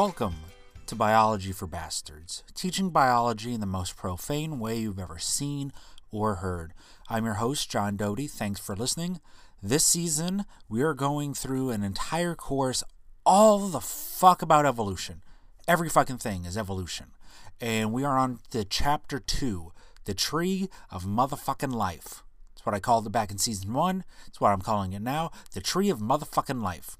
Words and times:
Welcome 0.00 0.36
to 0.86 0.94
Biology 0.94 1.52
for 1.52 1.66
Bastards, 1.66 2.42
teaching 2.54 2.88
biology 2.88 3.52
in 3.52 3.60
the 3.60 3.66
most 3.66 3.98
profane 3.98 4.58
way 4.58 4.78
you've 4.78 4.98
ever 4.98 5.18
seen 5.18 5.74
or 6.10 6.36
heard. 6.36 6.72
I'm 7.10 7.26
your 7.26 7.34
host, 7.34 7.70
John 7.70 7.98
Doty. 7.98 8.26
Thanks 8.26 8.58
for 8.58 8.74
listening. 8.74 9.20
This 9.62 9.84
season, 9.84 10.46
we 10.70 10.80
are 10.80 10.94
going 10.94 11.34
through 11.34 11.68
an 11.68 11.84
entire 11.84 12.34
course 12.34 12.82
all 13.26 13.68
the 13.68 13.82
fuck 13.82 14.40
about 14.40 14.64
evolution. 14.64 15.20
Every 15.68 15.90
fucking 15.90 16.16
thing 16.16 16.46
is 16.46 16.56
evolution. 16.56 17.08
And 17.60 17.92
we 17.92 18.02
are 18.02 18.16
on 18.16 18.38
the 18.52 18.64
chapter 18.64 19.18
two, 19.18 19.72
the 20.06 20.14
tree 20.14 20.70
of 20.90 21.04
motherfucking 21.04 21.74
life. 21.74 22.24
That's 22.54 22.64
what 22.64 22.74
I 22.74 22.80
called 22.80 23.06
it 23.06 23.12
back 23.12 23.30
in 23.30 23.36
season 23.36 23.74
one. 23.74 24.04
It's 24.26 24.40
what 24.40 24.52
I'm 24.52 24.62
calling 24.62 24.94
it 24.94 25.02
now, 25.02 25.30
the 25.52 25.60
tree 25.60 25.90
of 25.90 25.98
motherfucking 25.98 26.62
life. 26.62 26.96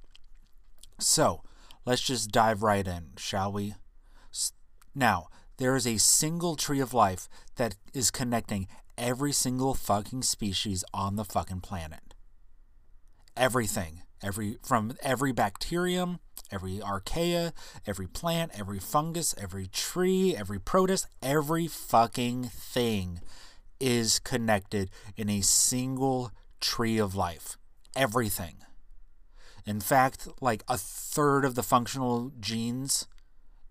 So, 0.99 1.41
let's 1.85 2.03
just 2.03 2.31
dive 2.31 2.63
right 2.63 2.87
in, 2.87 3.11
shall 3.17 3.53
we? 3.53 3.75
Now, 4.95 5.29
there 5.59 5.77
is 5.77 5.87
a 5.87 5.99
single 5.99 6.57
tree 6.57 6.81
of 6.81 6.95
life 6.95 7.29
that 7.57 7.77
is 7.93 8.11
connecting 8.11 8.67
every 8.97 9.33
single 9.33 9.75
fucking 9.75 10.23
species 10.23 10.85
on 10.93 11.17
the 11.17 11.25
fucking 11.25 11.61
planet. 11.61 12.15
Everything. 13.37 14.03
Every 14.23 14.59
from 14.63 14.97
every 15.03 15.33
bacterium, 15.33 16.19
every 16.51 16.79
archaea, 16.79 17.53
every 17.87 18.07
plant, 18.07 18.53
every 18.55 18.79
fungus, 18.79 19.35
every 19.39 19.67
tree, 19.67 20.37
every 20.37 20.61
protist, 20.61 21.07
every 21.23 21.67
fucking 21.67 22.45
thing 22.45 23.21
is 23.81 24.19
connected 24.19 24.91
in 25.17 25.31
a 25.31 25.41
single 25.41 26.33
tree 26.61 26.99
of 26.99 27.15
life. 27.15 27.57
Everything. 27.97 28.57
In 29.67 29.81
fact, 29.81 30.29
like 30.41 30.65
a 30.69 30.77
third 30.77 31.45
of 31.45 31.55
the 31.55 31.63
functional 31.63 32.33
genes 32.41 33.07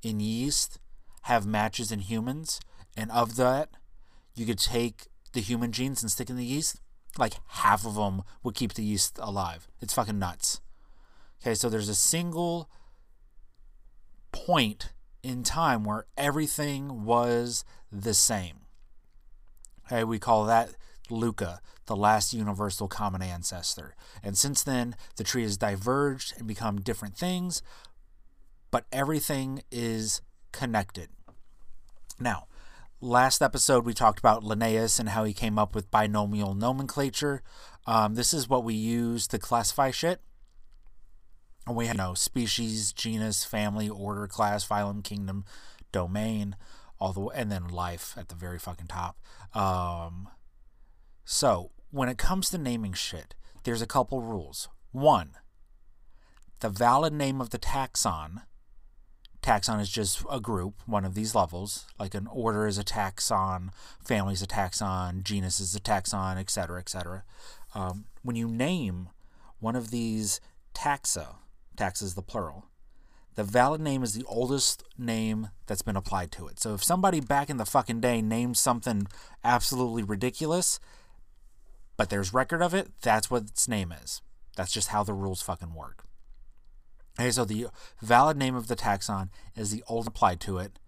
in 0.02 0.20
yeast 0.20 0.80
have 1.24 1.46
matches 1.46 1.92
in 1.92 2.00
humans, 2.00 2.60
and 2.96 3.12
of 3.12 3.36
that, 3.36 3.70
you 4.36 4.46
could 4.46 4.60
take 4.60 5.08
the 5.34 5.42
human 5.42 5.72
genes 5.72 6.02
and 6.02 6.12
stick 6.12 6.30
in 6.30 6.38
the 6.38 6.46
yeast. 6.46 6.82
Like 7.18 7.34
half 7.48 7.86
of 7.86 7.96
them 7.96 8.24
would 8.44 8.56
keep 8.56 8.74
the 8.74 8.84
yeast 8.84 9.18
alive. 9.20 9.68
It's 9.82 9.94
fucking 9.94 10.20
nuts. 10.20 10.62
Okay, 11.42 11.56
so 11.56 11.70
there's 11.70 11.90
a 11.90 11.96
single 11.96 12.70
point 14.32 14.94
in 15.24 15.44
time 15.44 15.84
where 15.84 16.06
everything 16.18 17.04
was 17.04 17.66
the 17.92 18.14
same. 18.14 18.62
Okay, 19.86 20.04
we 20.04 20.20
call 20.20 20.46
that 20.46 20.70
LUCA, 21.10 21.60
the 21.86 21.96
last 21.96 22.34
universal 22.34 22.88
common 22.88 23.22
ancestor. 23.22 23.96
And 24.24 24.38
since 24.38 24.64
then, 24.64 24.96
the 25.16 25.24
tree 25.24 25.44
has 25.44 25.58
diverged 25.58 26.34
and 26.38 26.48
become 26.48 26.82
different 26.82 27.16
things, 27.16 27.62
but 28.72 28.86
everything 28.92 29.64
is 29.72 30.22
connected. 30.52 31.10
Now, 32.20 32.46
last 33.02 33.42
episode 33.42 33.86
we 33.86 33.94
talked 33.94 34.20
about 34.20 34.44
Linnaeus 34.44 35.00
and 35.00 35.10
how 35.10 35.24
he 35.24 35.34
came 35.34 35.58
up 35.58 35.74
with 35.74 35.92
binomial 35.92 36.54
nomenclature. 36.54 37.42
Um, 37.86 38.16
this 38.16 38.34
is 38.34 38.50
what 38.50 38.64
we 38.64 38.74
use 38.74 39.28
to 39.28 39.40
classify 39.40 39.92
shit. 39.92 40.22
And 41.66 41.76
we 41.76 41.86
have 41.88 41.96
you 41.96 42.02
know, 42.02 42.14
species, 42.14 42.92
genus, 42.94 43.44
family, 43.44 43.90
order, 43.90 44.28
class, 44.28 44.68
phylum, 44.68 45.04
kingdom, 45.04 45.46
domain, 45.92 46.56
all 47.00 47.14
the 47.14 47.20
way, 47.20 47.36
and 47.38 47.52
then 47.52 47.68
life 47.68 48.16
at 48.18 48.28
the 48.30 48.36
very 48.36 48.60
fucking 48.60 48.88
top. 48.88 49.18
Um, 49.54 50.28
so 51.32 51.70
when 51.92 52.10
it 52.10 52.18
comes 52.18 52.50
to 52.50 52.58
naming 52.58 52.94
shit, 52.94 53.36
there's 53.64 53.84
a 53.84 53.86
couple 53.86 54.20
rules. 54.20 54.68
One, 54.92 55.34
the 56.60 56.70
valid 56.70 57.14
name 57.14 57.40
of 57.40 57.52
the 57.52 57.60
taxon. 57.60 58.42
Taxon 59.44 59.80
is 59.80 59.92
just 59.92 60.26
a 60.28 60.40
group, 60.40 60.82
one 60.88 61.06
of 61.06 61.14
these 61.14 61.36
levels. 61.36 61.86
Like 62.00 62.16
an 62.16 62.26
order 62.32 62.66
is 62.66 62.80
a 62.80 62.84
taxon, 62.84 63.70
family 64.04 64.34
is 64.34 64.42
a 64.42 64.48
taxon, 64.48 65.22
genus 65.22 65.60
is 65.60 65.76
a 65.76 65.80
taxon, 65.80 66.40
etc., 66.40 66.80
etc. 66.80 67.24
Um, 67.76 68.06
when 68.24 68.36
you 68.36 68.48
name 68.48 69.10
one 69.60 69.76
of 69.76 69.92
these 69.92 70.42
taxa, 70.74 71.36
taxa 71.78 72.02
is 72.02 72.16
the 72.16 72.24
plural, 72.24 72.66
the 73.36 73.44
valid 73.44 73.82
name 73.82 74.02
is 74.02 74.16
the 74.16 74.26
oldest 74.26 74.84
name 74.98 75.50
that's 75.68 75.84
been 75.84 75.96
applied 75.96 76.32
to 76.32 76.48
it. 76.48 76.60
So 76.60 76.74
if 76.74 76.84
somebody 76.84 77.20
back 77.20 77.52
in 77.52 77.58
the 77.58 77.68
fucking 77.68 78.02
day 78.02 78.20
named 78.20 78.58
something 78.58 79.06
absolutely 79.44 80.02
ridiculous, 80.02 80.80
but 82.00 82.10
there's 82.10 82.34
record 82.34 82.62
of 82.62 82.74
it, 82.74 82.94
that's 83.02 83.30
what 83.30 83.44
its 83.44 83.68
name 83.68 83.92
is. 83.92 84.22
That's 84.56 84.72
just 84.72 84.88
how 84.88 85.04
the 85.04 85.12
rules 85.12 85.42
fucking 85.42 85.74
work. 85.74 86.06
Okay, 87.20 87.30
so 87.30 87.44
the 87.44 87.68
valid 88.02 88.38
name 88.38 88.56
of 88.56 88.68
the 88.68 88.78
taxon 88.78 89.28
is 89.54 89.72
the 89.72 89.84
old 89.86 90.08
applied 90.08 90.40
to 90.40 90.60
it. 90.60 90.80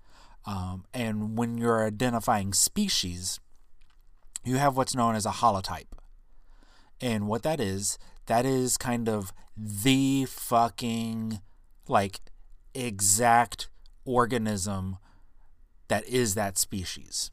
Um, 0.46 0.86
and 0.94 1.38
when 1.38 1.58
you're 1.58 1.86
identifying 1.86 2.54
species, 2.54 3.42
you 4.46 4.56
have 4.56 4.78
what's 4.78 4.96
known 4.96 5.16
as 5.16 5.26
a 5.26 5.32
holotype. 5.32 5.92
And 7.02 7.28
what 7.28 7.44
that 7.44 7.60
is, 7.60 8.00
that 8.28 8.46
is 8.46 8.78
kind 8.78 9.10
of 9.10 9.34
the 9.58 10.24
fucking 10.30 11.42
like 11.90 12.22
exact 12.74 13.68
organism 14.06 14.96
that 15.90 16.08
is 16.08 16.36
that 16.36 16.58
species. 16.58 17.32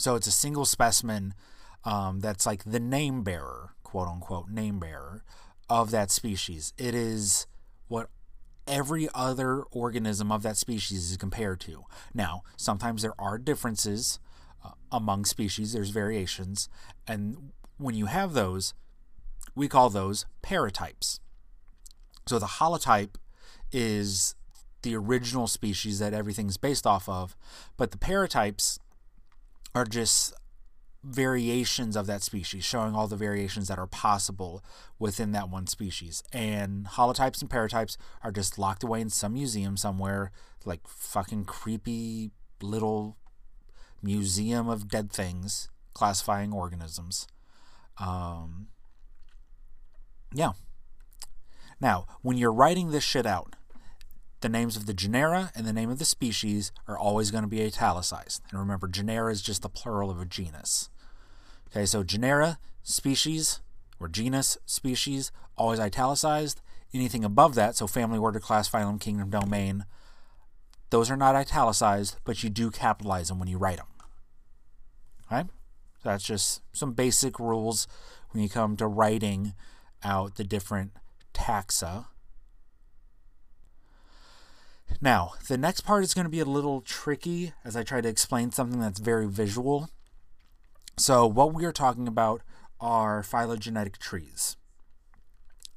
So 0.00 0.16
it's 0.16 0.26
a 0.26 0.32
single 0.32 0.64
specimen 0.64 1.32
um, 1.84 2.20
that's 2.20 2.46
like 2.46 2.64
the 2.64 2.80
name 2.80 3.22
bearer, 3.22 3.74
quote 3.82 4.08
unquote, 4.08 4.48
name 4.48 4.78
bearer 4.78 5.22
of 5.68 5.90
that 5.90 6.10
species. 6.10 6.72
It 6.76 6.94
is 6.94 7.46
what 7.88 8.08
every 8.66 9.08
other 9.14 9.62
organism 9.70 10.30
of 10.30 10.42
that 10.42 10.56
species 10.56 11.10
is 11.10 11.16
compared 11.16 11.60
to. 11.60 11.84
Now, 12.14 12.42
sometimes 12.56 13.02
there 13.02 13.18
are 13.18 13.38
differences 13.38 14.18
uh, 14.64 14.70
among 14.92 15.24
species, 15.24 15.72
there's 15.72 15.90
variations, 15.90 16.68
and 17.06 17.52
when 17.78 17.94
you 17.94 18.06
have 18.06 18.34
those, 18.34 18.74
we 19.54 19.68
call 19.68 19.90
those 19.90 20.26
paratypes. 20.42 21.20
So 22.26 22.38
the 22.38 22.46
holotype 22.46 23.16
is 23.72 24.34
the 24.82 24.94
original 24.96 25.46
species 25.46 25.98
that 25.98 26.14
everything's 26.14 26.56
based 26.56 26.86
off 26.86 27.08
of, 27.08 27.36
but 27.76 27.90
the 27.90 27.98
paratypes 27.98 28.78
are 29.74 29.84
just 29.84 30.34
variations 31.02 31.96
of 31.96 32.06
that 32.06 32.22
species, 32.22 32.64
showing 32.64 32.94
all 32.94 33.06
the 33.06 33.16
variations 33.16 33.68
that 33.68 33.78
are 33.78 33.86
possible 33.86 34.62
within 34.98 35.32
that 35.32 35.48
one 35.48 35.66
species. 35.66 36.22
And 36.32 36.86
holotypes 36.86 37.40
and 37.40 37.50
paratypes 37.50 37.96
are 38.22 38.32
just 38.32 38.58
locked 38.58 38.82
away 38.82 39.00
in 39.00 39.08
some 39.08 39.34
museum 39.34 39.76
somewhere, 39.76 40.30
like 40.64 40.86
fucking 40.86 41.44
creepy 41.44 42.32
little 42.62 43.16
museum 44.02 44.68
of 44.68 44.88
dead 44.88 45.10
things 45.10 45.68
classifying 45.94 46.52
organisms. 46.52 47.26
Um, 47.98 48.68
yeah. 50.32 50.52
Now, 51.80 52.06
when 52.22 52.36
you're 52.36 52.52
writing 52.52 52.90
this 52.90 53.04
shit 53.04 53.26
out, 53.26 53.56
the 54.40 54.48
names 54.48 54.76
of 54.76 54.86
the 54.86 54.94
genera 54.94 55.52
and 55.54 55.66
the 55.66 55.72
name 55.72 55.90
of 55.90 55.98
the 55.98 56.04
species 56.04 56.72
are 56.88 56.98
always 56.98 57.30
going 57.30 57.44
to 57.44 57.48
be 57.48 57.62
italicized. 57.62 58.42
And 58.50 58.58
remember, 58.58 58.88
genera 58.88 59.30
is 59.30 59.42
just 59.42 59.62
the 59.62 59.68
plural 59.68 60.10
of 60.10 60.20
a 60.20 60.24
genus. 60.24 60.88
Okay, 61.70 61.86
so 61.86 62.02
genera, 62.02 62.58
species, 62.82 63.60
or 63.98 64.08
genus, 64.08 64.56
species, 64.66 65.30
always 65.56 65.78
italicized. 65.78 66.60
Anything 66.92 67.24
above 67.24 67.54
that, 67.54 67.76
so 67.76 67.86
family, 67.86 68.18
order, 68.18 68.40
class, 68.40 68.68
phylum, 68.68 69.00
kingdom, 69.00 69.30
domain, 69.30 69.84
those 70.88 71.10
are 71.10 71.16
not 71.16 71.36
italicized, 71.36 72.16
but 72.24 72.42
you 72.42 72.50
do 72.50 72.70
capitalize 72.70 73.28
them 73.28 73.38
when 73.38 73.48
you 73.48 73.58
write 73.58 73.76
them. 73.76 73.86
Okay? 75.30 75.48
So 76.02 76.08
that's 76.08 76.24
just 76.24 76.62
some 76.72 76.92
basic 76.92 77.38
rules 77.38 77.86
when 78.30 78.42
you 78.42 78.48
come 78.48 78.76
to 78.78 78.86
writing 78.86 79.54
out 80.02 80.36
the 80.36 80.44
different 80.44 80.92
taxa 81.34 82.06
now, 85.00 85.32
the 85.48 85.56
next 85.56 85.80
part 85.80 86.04
is 86.04 86.12
going 86.12 86.26
to 86.26 86.30
be 86.30 86.40
a 86.40 86.44
little 86.44 86.82
tricky 86.82 87.52
as 87.64 87.74
I 87.74 87.82
try 87.82 88.02
to 88.02 88.08
explain 88.08 88.50
something 88.50 88.80
that's 88.80 89.00
very 89.00 89.26
visual. 89.26 89.88
So, 90.98 91.26
what 91.26 91.54
we 91.54 91.64
are 91.64 91.72
talking 91.72 92.06
about 92.06 92.42
are 92.80 93.22
phylogenetic 93.22 93.98
trees. 93.98 94.56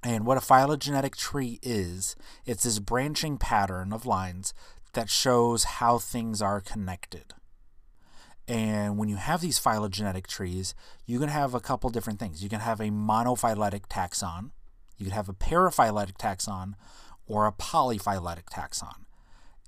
And 0.03 0.25
what 0.25 0.37
a 0.37 0.41
phylogenetic 0.41 1.15
tree 1.15 1.59
is, 1.61 2.17
it's 2.45 2.63
this 2.63 2.79
branching 2.79 3.37
pattern 3.37 3.93
of 3.93 4.05
lines 4.05 4.53
that 4.91 5.09
shows 5.09 5.63
how 5.63 5.97
things 5.97 6.41
are 6.41 6.59
connected. 6.59 7.33
And 8.45 8.97
when 8.97 9.07
you 9.07 9.15
have 9.15 9.39
these 9.39 9.57
phylogenetic 9.57 10.27
trees, 10.27 10.75
you 11.05 11.19
can 11.19 11.29
have 11.29 11.53
a 11.53 11.61
couple 11.61 11.89
different 11.89 12.19
things. 12.19 12.43
You 12.43 12.49
can 12.49 12.59
have 12.59 12.81
a 12.81 12.89
monophyletic 12.89 13.87
taxon, 13.87 14.51
you 14.97 15.05
can 15.05 15.15
have 15.15 15.29
a 15.29 15.33
paraphyletic 15.33 16.17
taxon, 16.17 16.73
or 17.25 17.47
a 17.47 17.53
polyphyletic 17.53 18.49
taxon. 18.51 19.02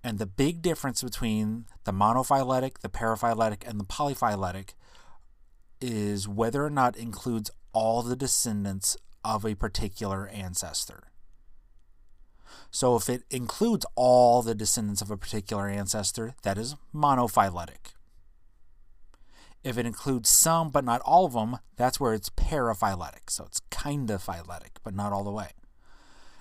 And 0.05 0.19
the 0.19 0.27
big 0.27 0.61
difference 0.61 1.01
between 1.01 1.65
the 1.83 1.91
monophyletic, 1.91 2.81
the 2.81 2.89
paraphyletic, 2.89 3.67
and 3.67 3.79
the 3.79 3.85
polyphyletic 3.85 4.75
is 5.81 6.27
whether 6.27 6.63
or 6.63 6.69
not 6.69 6.95
includes 6.95 7.49
all 7.73 8.03
the 8.03 8.15
descendants 8.15 8.95
of 9.23 9.43
a 9.43 9.55
particular 9.55 10.27
ancestor. 10.27 11.05
So 12.69 12.95
if 12.95 13.09
it 13.09 13.23
includes 13.31 13.83
all 13.95 14.43
the 14.43 14.53
descendants 14.53 15.01
of 15.01 15.09
a 15.09 15.17
particular 15.17 15.67
ancestor, 15.67 16.35
that 16.43 16.59
is 16.59 16.75
monophyletic. 16.93 17.95
If 19.63 19.75
it 19.75 19.87
includes 19.87 20.29
some 20.29 20.69
but 20.69 20.85
not 20.85 21.01
all 21.01 21.25
of 21.25 21.33
them, 21.33 21.57
that's 21.77 21.99
where 21.99 22.13
it's 22.13 22.29
paraphyletic. 22.29 23.31
So 23.31 23.45
it's 23.45 23.61
kind 23.71 24.11
of 24.11 24.23
phyletic, 24.23 24.77
but 24.83 24.93
not 24.93 25.11
all 25.11 25.23
the 25.23 25.31
way. 25.31 25.53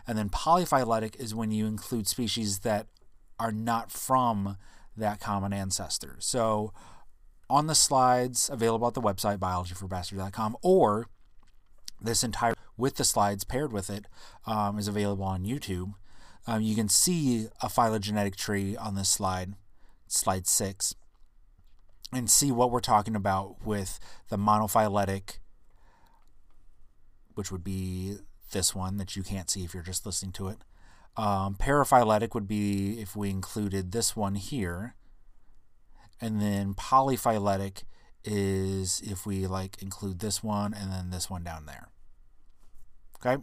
And 0.07 0.19
then 0.19 0.29
polyphyletic 0.29 1.19
is 1.19 1.35
when 1.35 1.51
you 1.51 1.65
include 1.65 2.07
species 2.07 2.59
that 2.59 2.89
are 3.39 3.53
not 3.53 3.91
from 3.91 4.57
that 4.97 5.21
common 5.21 5.53
ancestor. 5.53 6.17
So 6.21 6.73
on 7.51 7.67
the 7.67 7.75
slides 7.75 8.49
available 8.49 8.87
at 8.87 8.95
the 8.95 9.03
website 9.03 9.39
biologyforbastards.com 9.39 10.57
or 10.63 11.09
this 12.01 12.25
entire 12.25 12.55
with 12.77 12.97
the 12.97 13.05
slides 13.05 13.45
paired 13.45 13.73
with 13.73 13.89
it 13.91 14.07
um, 14.47 14.79
is 14.79 14.89
available 14.89 15.25
on 15.25 15.45
YouTube. 15.45 15.95
Um, 16.47 16.61
you 16.61 16.75
can 16.75 16.89
see 16.89 17.47
a 17.63 17.69
phylogenetic 17.69 18.37
tree 18.37 18.77
on 18.77 18.95
this 18.95 19.09
slide, 19.09 19.55
slide 20.07 20.47
six, 20.47 20.95
and 22.13 22.29
see 22.29 22.53
what 22.53 22.71
we're 22.71 22.81
talking 22.81 23.17
about 23.17 23.65
with 23.65 23.99
the 24.29 24.37
monophyletic, 24.37 25.39
which 27.35 27.51
would 27.51 27.65
be 27.65 28.17
this 28.53 28.75
one 28.75 28.99
that 28.99 29.17
you 29.17 29.23
can't 29.23 29.49
see 29.49 29.65
if 29.65 29.73
you're 29.73 29.83
just 29.83 30.05
listening 30.05 30.33
to 30.33 30.49
it. 30.49 30.59
Um, 31.17 31.55
paraphyletic 31.55 32.35
would 32.35 32.49
be 32.49 33.01
if 33.01 33.15
we 33.15 33.31
included 33.31 33.93
this 33.93 34.17
one 34.17 34.35
here. 34.35 34.95
And 36.21 36.41
then 36.41 36.75
polyphyletic 36.75 37.85
is 38.25 39.03
if 39.05 39.27
we 39.27 39.47
like 39.47 39.81
include 39.83 40.21
this 40.21 40.43
one 40.43 40.73
and 40.75 40.91
then 40.91 41.11
this 41.11 41.29
one 41.29 41.45
down 41.45 41.67
there. 41.67 41.89
Okay? 43.17 43.43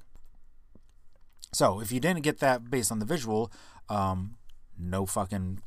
So 1.54 1.82
if 1.82 1.92
you 1.92 2.00
didn't 2.00 2.24
get 2.24 2.40
that 2.40 2.70
based 2.70 2.92
on 2.92 3.00
the 3.00 3.06
visual, 3.06 3.52
um, 3.90 4.38
no 4.78 5.06
fucking, 5.06 5.60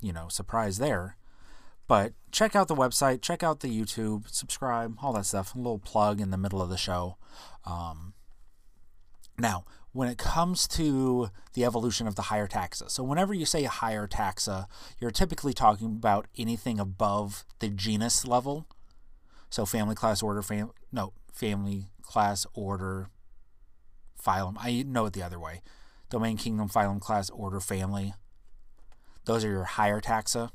you 0.00 0.12
know, 0.12 0.28
surprise 0.28 0.78
there. 0.78 1.16
But 1.86 2.14
check 2.30 2.56
out 2.56 2.68
the 2.68 2.74
website, 2.74 3.20
check 3.20 3.42
out 3.42 3.60
the 3.60 3.68
YouTube, 3.68 4.28
subscribe, 4.30 4.96
all 5.02 5.12
that 5.12 5.26
stuff. 5.26 5.54
A 5.54 5.58
little 5.58 5.78
plug 5.78 6.20
in 6.20 6.30
the 6.30 6.38
middle 6.38 6.62
of 6.62 6.70
the 6.70 6.76
show. 6.76 7.16
Um, 7.64 8.14
now, 9.38 9.64
when 9.92 10.08
it 10.08 10.18
comes 10.18 10.66
to 10.66 11.30
the 11.52 11.64
evolution 11.64 12.06
of 12.06 12.14
the 12.14 12.22
higher 12.22 12.46
taxa. 12.46 12.90
So, 12.90 13.02
whenever 13.02 13.34
you 13.34 13.44
say 13.44 13.64
a 13.64 13.68
higher 13.68 14.06
taxa, 14.06 14.66
you're 14.98 15.10
typically 15.10 15.52
talking 15.52 15.86
about 15.86 16.26
anything 16.36 16.80
above 16.80 17.44
the 17.58 17.68
genus 17.68 18.26
level. 18.26 18.66
So, 19.50 19.66
family, 19.66 19.94
class, 19.94 20.22
order, 20.22 20.42
fam- 20.42 20.72
no, 20.90 21.12
family, 21.32 21.88
class, 22.02 22.46
order, 22.54 23.08
phylum. 24.22 24.56
I 24.58 24.82
know 24.86 25.06
it 25.06 25.12
the 25.12 25.22
other 25.22 25.38
way. 25.38 25.62
Domain, 26.08 26.36
kingdom, 26.36 26.68
phylum, 26.68 27.00
class, 27.00 27.30
order, 27.30 27.60
family. 27.60 28.14
Those 29.24 29.44
are 29.44 29.50
your 29.50 29.64
higher 29.64 30.00
taxa. 30.00 30.50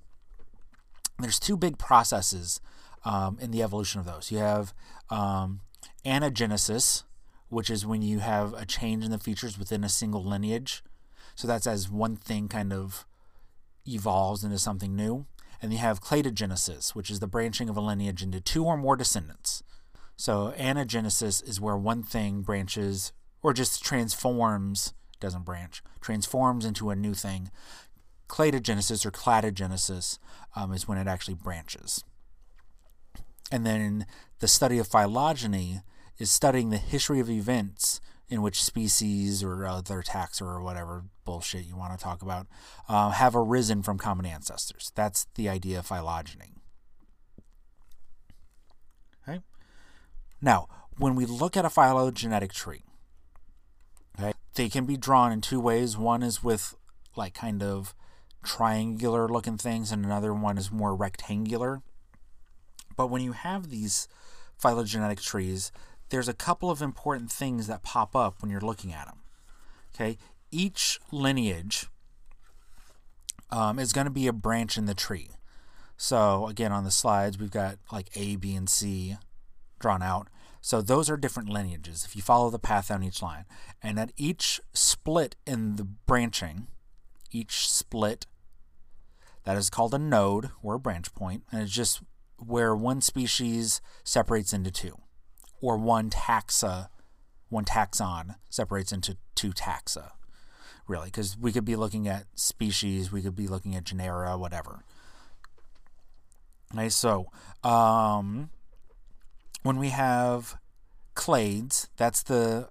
There's 1.20 1.40
two 1.40 1.58
big 1.58 1.78
processes 1.78 2.60
um, 3.06 3.38
in 3.40 3.52
the 3.52 3.64
evolution 3.64 4.00
of 4.00 4.06
those. 4.06 4.32
You 4.32 4.40
have 4.40 4.74
um, 5.10 5.62
anagenesis, 6.06 7.04
which 7.50 7.70
is 7.70 7.86
when 7.86 8.02
you 8.02 8.20
have 8.20 8.54
a 8.54 8.66
change 8.66 9.04
in 9.04 9.12
the 9.12 9.18
features 9.18 9.58
within 9.58 9.84
a 9.84 9.90
single 9.90 10.24
lineage. 10.24 10.84
So 11.36 11.48
that's 11.48 11.68
as 11.68 11.90
one 11.90 12.16
thing 12.16 12.48
kind 12.48 12.74
of 12.74 13.06
evolves 13.86 14.44
into 14.44 14.60
something 14.60 14.96
new. 14.96 15.26
And 15.62 15.72
you 15.72 15.80
have 15.80 16.02
cladogenesis, 16.02 16.94
which 16.94 17.10
is 17.10 17.20
the 17.20 17.28
branching 17.28 17.70
of 17.70 17.78
a 17.78 17.82
lineage 17.82 18.22
into 18.22 18.42
two 18.42 18.66
or 18.66 18.78
more 18.78 18.96
descendants. 18.96 19.64
So 20.16 20.54
anagenesis 20.58 21.48
is 21.48 21.62
where 21.62 21.78
one 21.78 22.04
thing 22.04 22.42
branches 22.42 23.12
or 23.42 23.54
just 23.54 23.84
transforms, 23.84 24.94
doesn't 25.20 25.46
branch, 25.46 25.84
transforms 26.02 26.66
into 26.66 26.90
a 26.90 26.96
new 26.96 27.14
thing. 27.14 27.50
Cladogenesis 28.28 29.06
or 29.06 29.12
cladogenesis 29.12 30.20
um, 30.56 30.74
is 30.74 30.88
when 30.88 30.98
it 30.98 31.08
actually 31.08 31.36
branches. 31.36 32.04
And 33.52 33.66
then 33.66 34.06
the 34.40 34.48
study 34.48 34.80
of 34.80 34.88
phylogeny 34.88 35.82
is 36.18 36.32
studying 36.32 36.70
the 36.70 36.78
history 36.78 37.20
of 37.20 37.30
events 37.30 38.02
in 38.30 38.42
which 38.42 38.64
species 38.64 39.44
or 39.44 39.66
other 39.66 40.02
taxa 40.02 40.42
or 40.42 40.62
whatever 40.62 41.04
bullshit 41.24 41.66
you 41.66 41.76
want 41.76 41.98
to 41.98 42.04
talk 42.04 42.22
about 42.22 42.48
uh, 42.90 43.12
have 43.12 43.36
arisen 43.36 43.82
from 43.82 43.98
common 43.98 44.26
ancestors. 44.26 44.92
That's 44.96 45.28
the 45.36 45.48
idea 45.48 45.80
of 45.80 45.86
phylogeny. 45.86 46.54
Okay. 49.28 49.42
Now, 50.42 50.68
when 50.98 51.16
we 51.16 51.26
look 51.26 51.56
at 51.56 51.66
a 51.66 51.70
phylogenetic 51.70 52.52
tree, 52.52 52.84
okay, 54.20 54.34
they 54.56 54.68
can 54.68 54.86
be 54.86 54.98
drawn 54.98 55.32
in 55.32 55.42
two 55.42 55.60
ways. 55.60 55.98
One 55.98 56.24
is 56.24 56.44
with 56.44 56.76
like 57.16 57.34
kind 57.34 57.64
of 57.64 57.94
triangular 58.44 59.28
looking 59.28 59.58
things, 59.58 59.92
and 59.92 60.04
another 60.04 60.34
one 60.34 60.58
is 60.58 60.72
more 60.72 60.96
rectangular. 60.96 61.82
But 62.96 63.08
when 63.08 63.22
you 63.22 63.34
have 63.34 63.70
these 63.70 64.08
phylogenetic 64.58 65.22
trees, 65.22 65.72
there's 66.10 66.28
a 66.28 66.34
couple 66.34 66.70
of 66.70 66.82
important 66.82 67.32
things 67.32 67.68
that 67.68 67.84
pop 67.84 68.16
up 68.16 68.42
when 68.42 68.52
you're 68.52 68.62
looking 68.62 68.94
at 68.94 69.06
them. 69.08 69.20
Okay, 69.94 70.18
each 70.52 71.00
lineage 71.12 71.88
um, 73.50 73.80
is 73.80 73.94
going 73.94 74.06
to 74.06 74.12
be 74.12 74.28
a 74.28 74.34
branch 74.34 74.78
in 74.78 74.86
the 74.86 74.94
tree. 74.94 75.30
So 75.98 76.48
again, 76.48 76.72
on 76.72 76.84
the 76.84 76.92
slides, 76.92 77.38
we've 77.38 77.52
got 77.52 77.78
like 77.92 78.10
A, 78.16 78.36
B, 78.36 78.56
and 78.56 78.70
C 78.70 79.18
drawn 79.80 80.04
out. 80.04 80.28
So 80.62 80.82
those 80.82 81.10
are 81.10 81.18
different 81.18 81.50
lineages 81.50 82.04
if 82.06 82.16
you 82.16 82.22
follow 82.22 82.50
the 82.50 82.60
path 82.60 82.90
down 82.90 83.04
each 83.04 83.22
line. 83.22 83.46
And 83.82 84.00
at 84.00 84.12
each 84.18 84.60
split 84.74 85.36
in 85.46 85.78
the 85.78 85.84
branching, 85.84 86.68
each 87.32 87.70
split, 87.70 88.26
that 89.44 89.58
is 89.58 89.70
called 89.70 89.94
a 89.94 90.00
node 90.00 90.50
or 90.62 90.76
a 90.76 90.80
branch 90.80 91.14
point, 91.14 91.44
and 91.52 91.62
it's 91.62 91.72
just 91.72 92.02
where 92.38 92.76
one 92.76 93.02
species 93.02 93.82
separates 94.04 94.54
into 94.54 94.70
two 94.70 94.98
or 95.62 95.78
one 95.78 96.10
taxa, 96.10 96.90
one 97.50 97.66
taxon 97.66 98.36
separates 98.50 98.92
into 98.92 99.18
two 99.36 99.52
taxa, 99.52 100.12
really, 100.88 101.08
because 101.08 101.38
we 101.38 101.52
could 101.52 101.66
be 101.66 101.76
looking 101.76 102.08
at 102.08 102.26
species, 102.36 103.12
we 103.12 103.22
could 103.22 103.36
be 103.36 103.48
looking 103.48 103.76
at 103.76 103.84
genera, 103.84 104.38
whatever. 104.38 104.84
Okay, 106.74 106.90
so 106.90 107.28
um, 107.64 108.50
when 109.64 109.78
we 109.78 109.90
have 109.90 110.58
clades, 111.16 111.88
that's 111.98 112.22
the 112.24 112.70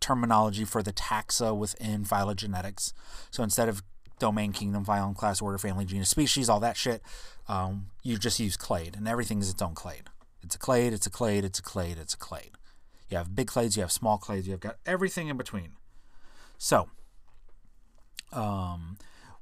terminology 0.00 0.64
for 0.64 0.82
the 0.82 0.92
taxa 0.92 1.56
within 1.56 2.04
phylogenetics. 2.04 2.92
So 3.30 3.42
instead 3.42 3.68
of 3.68 3.82
domain, 4.18 4.52
kingdom, 4.52 4.84
phylum, 4.84 5.16
class, 5.16 5.40
order, 5.40 5.58
family, 5.58 5.84
genus, 5.84 6.10
species, 6.10 6.48
all 6.48 6.60
that 6.60 6.76
shit, 6.76 7.02
um, 7.48 7.86
you 8.02 8.18
just 8.18 8.40
use 8.40 8.56
clade, 8.56 8.96
and 8.96 9.08
everything 9.08 9.40
is 9.40 9.50
its 9.50 9.62
own 9.62 9.74
clade. 9.74 10.10
It's 10.42 10.54
a 10.54 10.58
clade, 10.58 10.92
it's 10.92 11.06
a 11.06 11.10
clade, 11.10 11.44
it's 11.44 11.58
a 11.58 11.62
clade, 11.62 11.98
it's 11.98 12.14
a 12.14 12.18
clade. 12.18 12.52
You 13.08 13.16
have 13.16 13.34
big 13.34 13.48
clades, 13.48 13.76
you 13.76 13.82
have 13.82 13.92
small 13.92 14.18
clades, 14.18 14.46
you've 14.46 14.60
got 14.60 14.76
everything 14.86 15.28
in 15.28 15.36
between. 15.36 15.72
So, 16.58 16.88
um, 18.32 18.98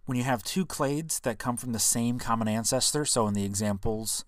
when 0.07 0.17
you 0.17 0.25
have 0.25 0.43
two 0.43 0.65
clades 0.65 1.21
that 1.23 1.39
come 1.39 1.57
from 1.57 1.73
the 1.73 1.79
same 1.79 2.19
common 2.19 2.49
ancestor, 2.49 3.05
so 3.05 3.27
in 3.29 3.35
the 3.35 3.45
examples 3.45 4.25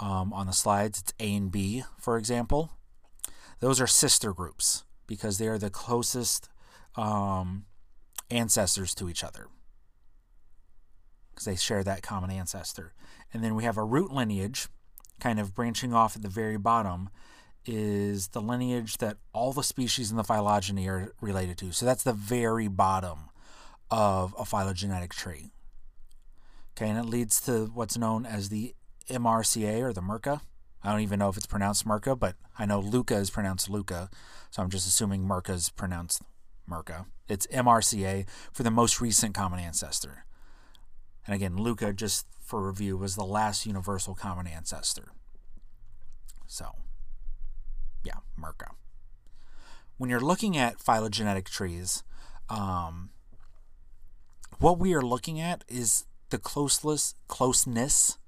um, 0.00 0.32
on 0.32 0.46
the 0.46 0.52
slides, 0.52 0.98
it's 1.00 1.14
A 1.20 1.34
and 1.36 1.52
B, 1.52 1.84
for 1.98 2.16
example, 2.16 2.70
those 3.60 3.80
are 3.80 3.86
sister 3.86 4.32
groups 4.32 4.84
because 5.06 5.38
they 5.38 5.46
are 5.46 5.58
the 5.58 5.70
closest 5.70 6.48
um, 6.96 7.66
ancestors 8.30 8.94
to 8.96 9.08
each 9.08 9.22
other 9.22 9.46
because 11.30 11.44
they 11.44 11.56
share 11.56 11.84
that 11.84 12.02
common 12.02 12.30
ancestor. 12.30 12.92
And 13.32 13.44
then 13.44 13.54
we 13.54 13.64
have 13.64 13.76
a 13.76 13.84
root 13.84 14.12
lineage, 14.12 14.68
kind 15.20 15.38
of 15.38 15.54
branching 15.54 15.94
off 15.94 16.16
at 16.16 16.22
the 16.22 16.28
very 16.28 16.56
bottom 16.56 17.10
is 17.66 18.28
the 18.28 18.40
lineage 18.40 18.98
that 18.98 19.18
all 19.32 19.52
the 19.52 19.62
species 19.62 20.10
in 20.10 20.16
the 20.16 20.24
phylogeny 20.24 20.88
are 20.88 21.12
related 21.20 21.58
to. 21.58 21.72
So 21.72 21.84
that's 21.84 22.02
the 22.02 22.12
very 22.12 22.68
bottom 22.68 23.30
of 23.90 24.34
a 24.38 24.44
phylogenetic 24.44 25.12
tree. 25.12 25.52
Okay, 26.76 26.88
and 26.88 26.98
it 26.98 27.04
leads 27.04 27.40
to 27.42 27.66
what's 27.74 27.98
known 27.98 28.24
as 28.24 28.48
the 28.48 28.74
MRCA 29.08 29.82
or 29.82 29.92
the 29.92 30.00
Merca. 30.00 30.40
I 30.82 30.92
don't 30.92 31.02
even 31.02 31.18
know 31.18 31.28
if 31.28 31.36
it's 31.36 31.46
pronounced 31.46 31.86
Merca, 31.86 32.18
but 32.18 32.36
I 32.58 32.64
know 32.64 32.80
Luca 32.80 33.16
is 33.16 33.30
pronounced 33.30 33.68
Luca, 33.68 34.08
so 34.50 34.62
I'm 34.62 34.70
just 34.70 34.86
assuming 34.86 35.24
Merca 35.24 35.50
is 35.50 35.68
pronounced 35.68 36.22
Merca. 36.68 37.04
It's 37.28 37.46
MRCA 37.48 38.26
for 38.52 38.62
the 38.62 38.70
most 38.70 39.00
recent 39.00 39.34
common 39.34 39.60
ancestor. 39.60 40.24
And 41.26 41.34
again, 41.34 41.56
Luca, 41.56 41.92
just 41.92 42.26
for 42.50 42.66
review, 42.66 42.96
was 42.96 43.14
the 43.14 43.24
last 43.24 43.64
universal 43.64 44.14
common 44.14 44.46
ancestor. 44.46 45.12
So, 46.46 46.74
yeah, 48.04 48.18
Merca. 48.38 48.72
When 49.96 50.10
you're 50.10 50.20
looking 50.20 50.56
at 50.56 50.80
phylogenetic 50.80 51.48
trees, 51.48 52.02
um, 52.48 53.10
what 54.58 54.78
we 54.78 54.94
are 54.94 55.02
looking 55.02 55.40
at 55.40 55.64
is 55.68 56.06
the 56.30 56.38
closeness, 56.38 57.14
closeness 57.28 58.18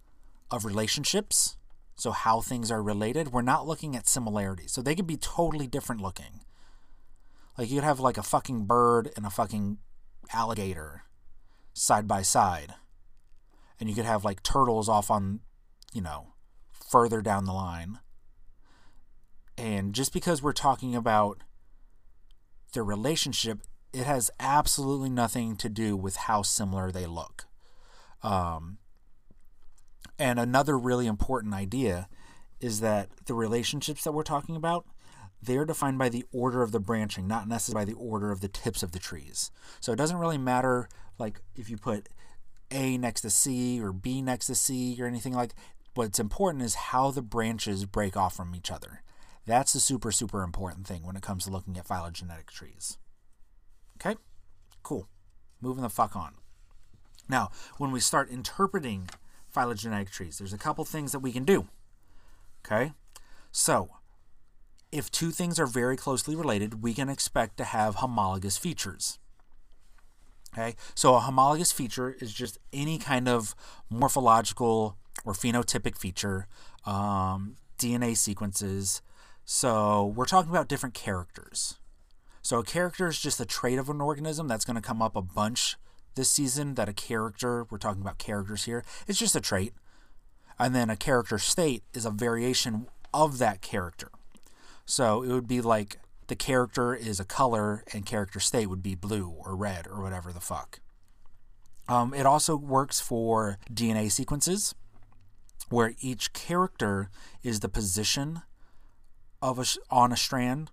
of 0.51 0.65
relationships. 0.65 1.57
So, 1.97 2.13
how 2.13 2.41
things 2.41 2.71
are 2.71 2.83
related. 2.83 3.33
We're 3.33 3.43
not 3.43 3.67
looking 3.67 3.97
at 3.97 4.07
similarities. 4.07 4.71
So, 4.73 4.83
they 4.83 4.95
could 4.95 5.07
be 5.07 5.17
totally 5.17 5.67
different 5.67 6.01
looking. 6.01 6.41
Like 7.59 7.71
you 7.71 7.77
could 7.77 7.85
have 7.85 8.01
like 8.01 8.17
a 8.17 8.23
fucking 8.23 8.65
bird 8.67 9.11
and 9.17 9.27
a 9.27 9.31
fucking 9.31 9.79
alligator 10.33 11.03
side 11.75 12.07
by 12.07 12.23
side. 12.23 12.75
And 13.81 13.89
you 13.89 13.95
could 13.95 14.05
have 14.05 14.25
like 14.25 14.43
turtles 14.43 14.89
off 14.89 15.11
on, 15.11 15.41
you 15.93 16.01
know, 16.01 16.29
further 16.73 17.23
down 17.23 17.45
the 17.45 17.53
line. 17.53 17.99
And 19.59 19.95
just 19.95 20.13
because 20.13 20.43
we're 20.43 20.53
talking 20.53 20.95
about 20.95 21.43
their 22.73 22.85
relationship, 22.85 23.61
it 23.93 24.05
has 24.05 24.31
absolutely 24.41 25.11
nothing 25.11 25.57
to 25.57 25.69
do 25.69 25.97
with 25.97 26.17
how 26.17 26.43
similar 26.43 26.91
they 26.91 27.07
look. 27.07 27.47
Um, 28.23 28.79
and 30.19 30.39
another 30.39 30.79
really 30.79 31.07
important 31.07 31.55
idea 31.55 32.09
is 32.61 32.81
that 32.81 33.09
the 33.27 33.35
relationships 33.35 34.05
that 34.05 34.13
we're 34.13 34.23
talking 34.23 34.57
about, 34.57 34.87
they're 35.43 35.65
defined 35.65 35.99
by 35.99 36.09
the 36.09 36.25
order 36.33 36.63
of 36.63 36.71
the 36.71 36.79
branching, 36.79 37.27
not 37.27 37.49
necessarily 37.49 37.85
by 37.85 37.93
the 37.93 37.99
order 37.99 38.31
of 38.31 38.41
the 38.41 38.49
tips 38.49 38.83
of 38.83 38.93
the 38.93 39.01
trees. 39.01 39.51
So 39.81 39.93
it 39.93 39.97
doesn't 39.97 40.19
really 40.19 40.39
matter 40.39 40.89
like 41.19 41.41
if 41.57 41.69
you 41.69 41.77
put 41.77 42.09
A 42.73 42.99
next 42.99 43.21
to 43.23 43.31
C 43.31 43.81
or 43.81 43.93
B 43.93 44.23
next 44.23 44.47
to 44.47 44.55
C 44.55 44.97
or 45.01 45.07
anything 45.07 45.35
like 45.35 45.55
what's 45.95 46.19
important 46.19 46.65
is 46.65 46.75
how 46.75 47.11
the 47.11 47.23
branches 47.23 47.85
break 47.85 48.17
off 48.17 48.35
from 48.35 48.55
each 48.55 48.71
other. 48.71 49.03
That's 49.47 49.73
the 49.73 49.81
super, 49.81 50.13
super 50.13 50.43
important 50.43 50.87
thing 50.87 51.05
when 51.05 51.17
it 51.17 51.23
comes 51.23 51.45
to 51.45 51.51
looking 51.51 51.77
at 51.77 51.87
phylogenetic 51.87 52.51
trees. 52.51 52.99
Okay? 53.97 54.17
Cool. 54.83 55.09
Moving 55.61 55.83
the 55.83 55.89
fuck 55.89 56.17
on. 56.17 56.35
Now, 57.29 57.51
when 57.79 57.93
we 57.93 58.01
start 58.01 58.31
interpreting 58.31 59.09
phylogenetic 59.49 60.11
trees, 60.11 60.39
there's 60.39 60.53
a 60.53 60.59
couple 60.59 60.85
things 60.85 61.13
that 61.13 61.21
we 61.21 61.33
can 61.33 61.45
do. 61.45 61.69
Okay? 62.65 62.93
So, 63.51 63.91
if 64.91 65.11
two 65.11 65.31
things 65.31 65.59
are 65.59 65.67
very 65.67 65.97
closely 65.97 66.37
related, 66.37 66.83
we 66.83 66.95
can 66.95 67.09
expect 67.09 67.57
to 67.57 67.65
have 67.65 67.97
homologous 67.97 68.57
features. 68.57 69.19
Okay? 70.53 70.75
So, 70.95 71.15
a 71.15 71.21
homologous 71.21 71.73
feature 71.73 72.17
is 72.21 72.33
just 72.33 72.59
any 72.73 72.99
kind 72.99 73.29
of 73.29 73.55
morphological 73.89 74.97
or 75.25 75.33
phenotypic 75.33 75.97
feature, 75.97 76.47
um, 76.85 77.57
DNA 77.79 78.17
sequences. 78.17 79.03
So, 79.45 80.13
we're 80.15 80.27
talking 80.27 80.51
about 80.51 80.69
different 80.69 80.95
characters. 80.95 81.79
So, 82.43 82.59
a 82.59 82.65
character 82.65 83.09
is 83.09 83.19
just 83.21 83.41
a 83.41 83.47
trait 83.47 83.79
of 83.79 83.89
an 83.89 84.01
organism 84.01 84.49
that's 84.49 84.65
going 84.65 84.77
to 84.77 84.83
come 84.83 85.01
up 85.01 85.17
a 85.17 85.23
bunch 85.23 85.77
this 86.15 86.31
season 86.31 86.75
that 86.75 86.89
a 86.89 86.93
character, 86.93 87.67
we're 87.71 87.79
talking 87.79 88.03
about 88.03 88.19
characters 88.19 88.65
here, 88.65 88.85
it's 89.09 89.19
just 89.19 89.37
a 89.37 89.41
trait. 89.41 89.73
And 90.59 90.75
then 90.75 90.91
a 90.91 90.97
character 90.97 91.39
state 91.39 91.83
is 91.95 92.05
a 92.05 92.11
variation 92.11 92.87
of 93.15 93.39
that 93.39 93.63
character. 93.63 94.11
So 94.85 95.23
it 95.23 95.29
would 95.29 95.49
be 95.49 95.61
like 95.61 95.99
the 96.29 96.37
character 96.37 96.95
is 96.95 97.21
a 97.21 97.25
color 97.25 97.85
and 97.93 98.07
character 98.07 98.41
state 98.41 98.69
would 98.69 98.83
be 98.83 98.95
blue 98.95 99.29
or 99.29 99.57
red 99.57 99.87
or 99.87 100.01
whatever 100.01 100.33
the 100.33 100.41
fuck. 100.41 100.81
Um, 101.89 102.15
it 102.15 102.27
also 102.27 102.57
works 102.57 103.01
for 103.01 103.59
DNA 103.73 104.11
sequences 104.11 104.75
where 105.69 105.95
each 106.01 106.33
character 106.33 107.11
is 107.43 107.61
the 107.61 107.69
position 107.69 108.43
of 109.41 109.59
a, 109.59 109.65
on 109.91 110.13
a 110.13 110.17
strand 110.17 110.71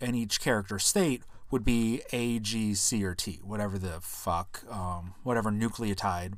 and 0.00 0.16
each 0.16 0.40
character 0.40 0.78
state 0.78 1.22
would 1.50 1.64
be 1.64 2.02
A, 2.12 2.40
G, 2.40 2.74
C, 2.74 3.04
or 3.04 3.14
T, 3.14 3.40
whatever 3.42 3.78
the 3.78 3.98
fuck, 4.00 4.64
um, 4.68 5.14
whatever 5.22 5.50
nucleotide 5.50 6.34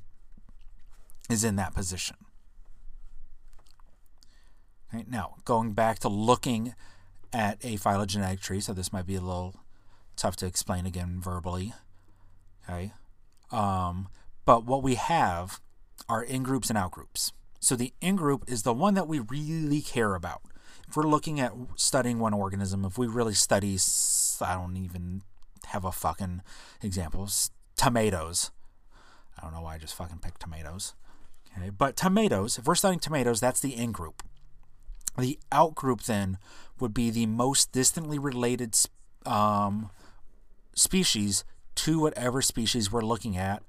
is 1.31 1.43
in 1.43 1.57
that 1.57 1.75
position. 1.75 2.17
Right, 4.93 5.09
now, 5.11 5.37
going 5.45 5.73
back 5.73 5.99
to 6.01 6.09
looking 6.09 6.75
at 7.37 7.63
a 7.63 7.77
phylogenetic 7.77 8.41
tree, 8.41 8.61
so 8.61 8.73
this 8.73 8.95
might 8.95 9.07
be 9.07 9.15
a 9.15 9.21
little 9.21 9.61
tough 10.17 10.37
to 10.37 10.47
explain 10.47 10.87
again 10.87 11.21
verbally. 11.21 11.75
Okay. 12.65 12.93
Um, 13.53 14.09
but 14.47 14.65
what 14.65 14.83
we 14.83 14.95
have 14.95 15.61
are 16.09 16.23
in 16.23 16.43
groups 16.43 16.71
and 16.71 16.79
out 16.79 16.93
groups. 16.93 17.33
So 17.61 17.77
the 17.77 17.93
in 18.01 18.17
group 18.17 18.45
is 18.49 18.63
the 18.63 18.73
one 18.73 18.95
that 18.95 19.07
we 19.07 19.19
really 19.19 19.83
care 19.83 20.15
about. 20.15 20.41
If 20.89 20.97
we're 20.97 21.03
looking 21.03 21.39
at 21.39 21.53
studying 21.75 22.19
one 22.19 22.33
organism, 22.33 22.87
if 22.87 22.97
we 22.97 23.07
really 23.07 23.35
study 23.35 23.77
I 24.41 24.55
don't 24.55 24.77
even 24.79 25.23
have 25.67 25.85
a 25.85 25.93
fucking 25.93 26.41
example. 26.83 27.29
Tomatoes. 27.77 28.51
I 29.37 29.43
don't 29.43 29.53
know 29.53 29.61
why 29.61 29.75
I 29.75 29.79
just 29.79 29.95
fucking 29.95 30.21
picked 30.21 30.41
tomatoes. 30.41 30.95
Okay, 31.59 31.69
but 31.69 31.97
tomatoes, 31.97 32.57
if 32.57 32.67
we're 32.67 32.75
studying 32.75 33.01
tomatoes, 33.01 33.41
that's 33.41 33.61
the 33.61 33.75
in 33.75 33.93
group. 33.93 34.23
The 35.19 35.39
outgroup 35.51 36.05
then 36.05 36.39
would 36.79 36.93
be 36.93 37.11
the 37.11 37.27
most 37.27 37.73
distantly 37.73 38.19
related 38.19 38.77
um, 39.25 39.91
species 40.75 41.45
to 41.77 42.01
whatever 42.01 42.43
species 42.43 42.91
we're 42.91 43.03
looking 43.03 43.37
at, 43.37 43.63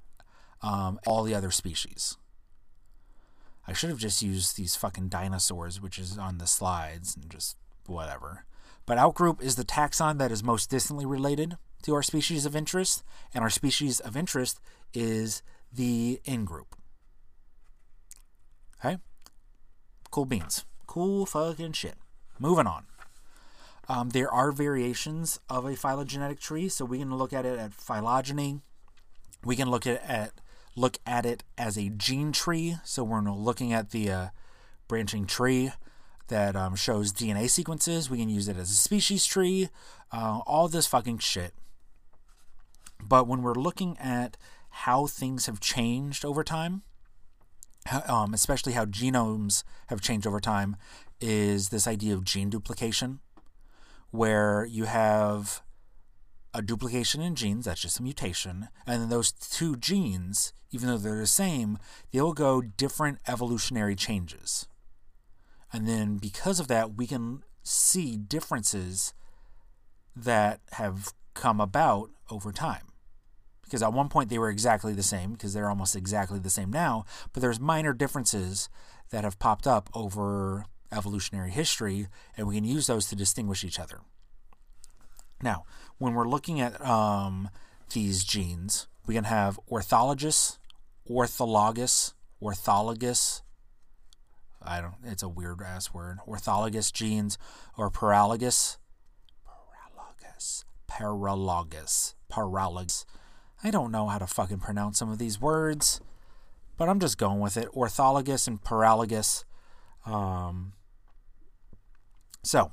um, 0.62 1.00
all 1.06 1.24
the 1.24 1.36
other 1.36 1.51
species. 1.51 2.18
I 3.68 3.74
should 3.74 3.89
have 3.89 4.00
just 4.00 4.22
used 4.22 4.56
these 4.56 4.75
fucking 4.75 5.10
dinosaurs, 5.10 5.82
which 5.82 6.00
is 6.00 6.18
on 6.18 6.38
the 6.38 6.48
slides, 6.48 7.16
and 7.16 7.30
just 7.30 7.58
whatever. 7.86 8.46
But 8.86 8.98
outgroup 8.98 9.42
is 9.42 9.56
the 9.56 9.66
taxon 9.66 10.18
that 10.20 10.32
is 10.32 10.44
most 10.44 10.70
distantly 10.70 11.06
related 11.06 11.58
to 11.84 11.94
our 11.94 12.04
species 12.04 12.46
of 12.46 12.56
interest, 12.56 13.04
and 13.34 13.44
our 13.44 13.50
species 13.50 14.00
of 14.00 14.16
interest 14.16 14.60
is 14.94 15.42
the 15.72 16.22
in 16.24 16.46
group. 16.46 16.75
Okay? 18.80 18.98
Cool 20.12 20.25
beans. 20.25 20.66
Cool 20.98 21.27
fucking 21.27 21.74
shit. 21.74 21.94
Moving 22.39 22.66
on. 22.66 22.88
Um, 23.88 24.10
there 24.10 24.34
are 24.34 24.51
variations 24.51 25.39
of 25.48 25.63
a 25.63 25.75
phylogenetic 25.75 26.39
tree, 26.39 26.70
so 26.70 26.86
we 26.86 26.98
can 26.98 27.16
look 27.16 27.34
at 27.34 27.46
it 27.46 27.60
at 27.60 27.75
phylogeny. 27.75 28.62
We 29.46 29.56
can 29.56 29.70
look 29.70 29.86
at, 29.86 30.01
at 30.10 30.32
look 30.75 30.98
at 31.06 31.24
it 31.24 31.44
as 31.56 31.77
a 31.77 31.89
gene 31.89 32.32
tree, 32.32 32.77
so 32.84 33.04
we're 33.04 33.22
looking 33.22 33.72
at 33.72 33.92
the 33.92 34.10
uh, 34.10 34.27
branching 34.88 35.27
tree 35.27 35.72
that 36.30 36.56
um, 36.56 36.75
shows 36.75 37.13
DNA 37.13 37.48
sequences. 37.48 38.10
We 38.10 38.18
can 38.18 38.30
use 38.30 38.48
it 38.48 38.58
as 38.58 38.72
a 38.72 38.74
species 38.74 39.24
tree, 39.24 39.70
uh, 40.12 40.39
all 40.48 40.68
this 40.68 40.88
fucking 40.88 41.20
shit. 41.20 41.54
But 43.08 43.27
when 43.27 43.44
we're 43.44 43.54
looking 43.54 44.00
at 44.00 44.36
how 44.70 45.06
things 45.06 45.46
have 45.46 45.60
changed 45.60 46.25
over 46.25 46.44
time, 46.44 46.82
um, 48.08 48.34
especially 48.34 48.74
how 48.74 48.86
genomes 48.86 49.63
have 49.88 50.01
changed 50.01 50.27
over 50.27 50.39
time, 50.39 50.75
is 51.20 51.70
this 51.70 51.88
idea 51.88 52.13
of 52.13 52.24
gene 52.24 52.50
duplication, 52.50 53.20
where 54.12 54.65
you 54.65 54.86
have 54.86 55.62
a 56.53 56.62
duplication 56.62 57.22
in 57.22 57.36
genes, 57.36 57.65
that's 57.65 57.82
just 57.82 58.00
a 58.00 58.03
mutation, 58.03 58.70
and 58.86 59.01
then 59.01 59.10
those 59.10 59.32
two 59.32 59.75
genes, 59.75 60.53
even 60.72 60.88
though 60.88 60.98
they're 60.98 61.20
the 61.20 61.27
same, 61.27 61.77
they'll 62.12 62.34
go 62.34 62.62
different 62.62 63.20
evolutionary 63.27 63.96
changes. 63.96 64.67
And 65.72 65.88
then 65.88 66.17
because 66.17 66.60
of 66.60 66.67
that, 66.67 66.96
we 66.96 67.08
can 67.08 67.44
see 67.63 68.15
differences 68.15 69.13
that 70.15 70.62
have 70.74 71.13
come 71.34 71.62
about 71.62 72.10
over 72.32 72.51
time. 72.51 72.88
Because 73.67 73.83
at 73.83 73.93
one 73.93 74.09
point 74.09 74.29
they 74.29 74.39
were 74.39 74.50
exactly 74.50 74.93
the 74.93 75.03
same, 75.03 75.33
because 75.33 75.53
they're 75.53 75.69
almost 75.69 75.95
exactly 75.95 76.39
the 76.39 76.50
same 76.50 76.71
now, 76.71 77.05
but 77.33 77.41
there's 77.41 77.59
minor 77.59 77.93
differences 77.93 78.69
that 79.09 79.24
have 79.24 79.39
popped 79.39 79.67
up 79.67 79.89
over 79.93 80.65
evolutionary 80.91 81.51
history, 81.51 82.07
and 82.36 82.47
we 82.47 82.55
can 82.55 82.63
use 82.63 82.88
those 82.88 83.07
to 83.07 83.15
distinguish 83.15 83.63
each 83.63 83.79
other. 83.79 84.00
Now, 85.41 85.65
when 85.97 86.13
we're 86.13 86.27
looking 86.27 86.62
at 86.62 86.79
um, 86.83 87.50
these 87.93 88.24
genes, 88.24 88.88
we 89.05 89.13
can 89.13 89.25
have 89.25 89.59
orthologous, 89.69 90.57
orthologous, 91.09 92.13
orthologous, 92.41 93.43
I 94.67 94.81
don't. 94.81 94.95
It's 95.03 95.24
a 95.24 95.29
weird 95.29 95.62
ass 95.62 95.93
word. 95.93 96.17
Orthologous 96.27 96.91
genes 96.91 97.38
or 97.77 97.89
paralogous. 97.89 98.77
Paralogous. 99.45 100.65
Paralogous. 100.88 102.15
Paralogous. 102.27 103.05
I 103.64 103.72
don't 103.72 103.92
know 103.92 104.08
how 104.08 104.20
to 104.20 104.28
fucking 104.28 104.60
pronounce 104.60 105.00
some 105.00 105.12
of 105.12 105.18
these 105.18 105.42
words, 105.42 106.00
but 106.78 106.90
I'm 106.90 107.00
just 107.00 107.18
going 107.18 107.40
with 107.40 107.58
it. 107.58 107.70
Orthologous 107.76 108.48
and 108.48 108.64
paralogous. 108.64 109.46
Um, 110.06 110.74
so, 112.44 112.72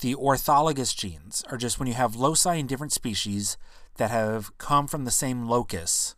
the 0.00 0.14
orthologous 0.14 0.94
genes 0.94 1.42
are 1.50 1.56
just 1.56 1.78
when 1.78 1.88
you 1.88 1.94
have 1.94 2.14
loci 2.14 2.54
in 2.54 2.66
different 2.66 2.92
species 2.92 3.56
that 3.96 4.10
have 4.10 4.56
come 4.58 4.86
from 4.86 5.04
the 5.04 5.10
same 5.10 5.48
locus 5.48 6.14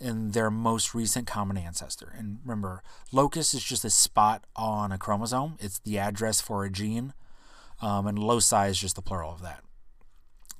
in 0.00 0.30
their 0.30 0.50
most 0.50 0.94
recent 0.94 1.26
common 1.26 1.56
ancestor. 1.56 2.12
And 2.16 2.38
remember, 2.44 2.82
locus 3.10 3.54
is 3.54 3.64
just 3.64 3.84
a 3.84 3.90
spot 3.90 4.44
on 4.54 4.92
a 4.92 4.98
chromosome, 4.98 5.56
it's 5.58 5.80
the 5.80 5.98
address 5.98 6.40
for 6.40 6.64
a 6.64 6.70
gene, 6.70 7.12
um, 7.82 8.06
and 8.06 8.18
loci 8.18 8.68
is 8.68 8.78
just 8.78 8.94
the 8.94 9.02
plural 9.02 9.32
of 9.32 9.42
that. 9.42 9.64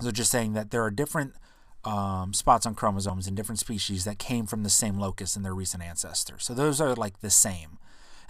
So, 0.01 0.11
just 0.11 0.31
saying 0.31 0.55
that 0.55 0.73
there 0.73 0.83
are 0.83 0.91
different 0.91 1.35
um, 1.85 2.33
spots 2.33 2.67
on 2.67 2.75
chromosomes 2.75 3.27
in 3.27 3.35
different 3.35 3.59
species 3.59 4.05
that 4.05 4.19
came 4.19 4.47
from 4.47 4.63
the 4.63 4.71
same 4.71 4.99
locus 4.99 5.37
in 5.37 5.43
their 5.43 5.55
recent 5.55 5.83
ancestor. 5.83 6.39
So, 6.39 6.55
those 6.55 6.81
are 6.81 6.95
like 6.95 7.21
the 7.21 7.31
same. 7.31 7.79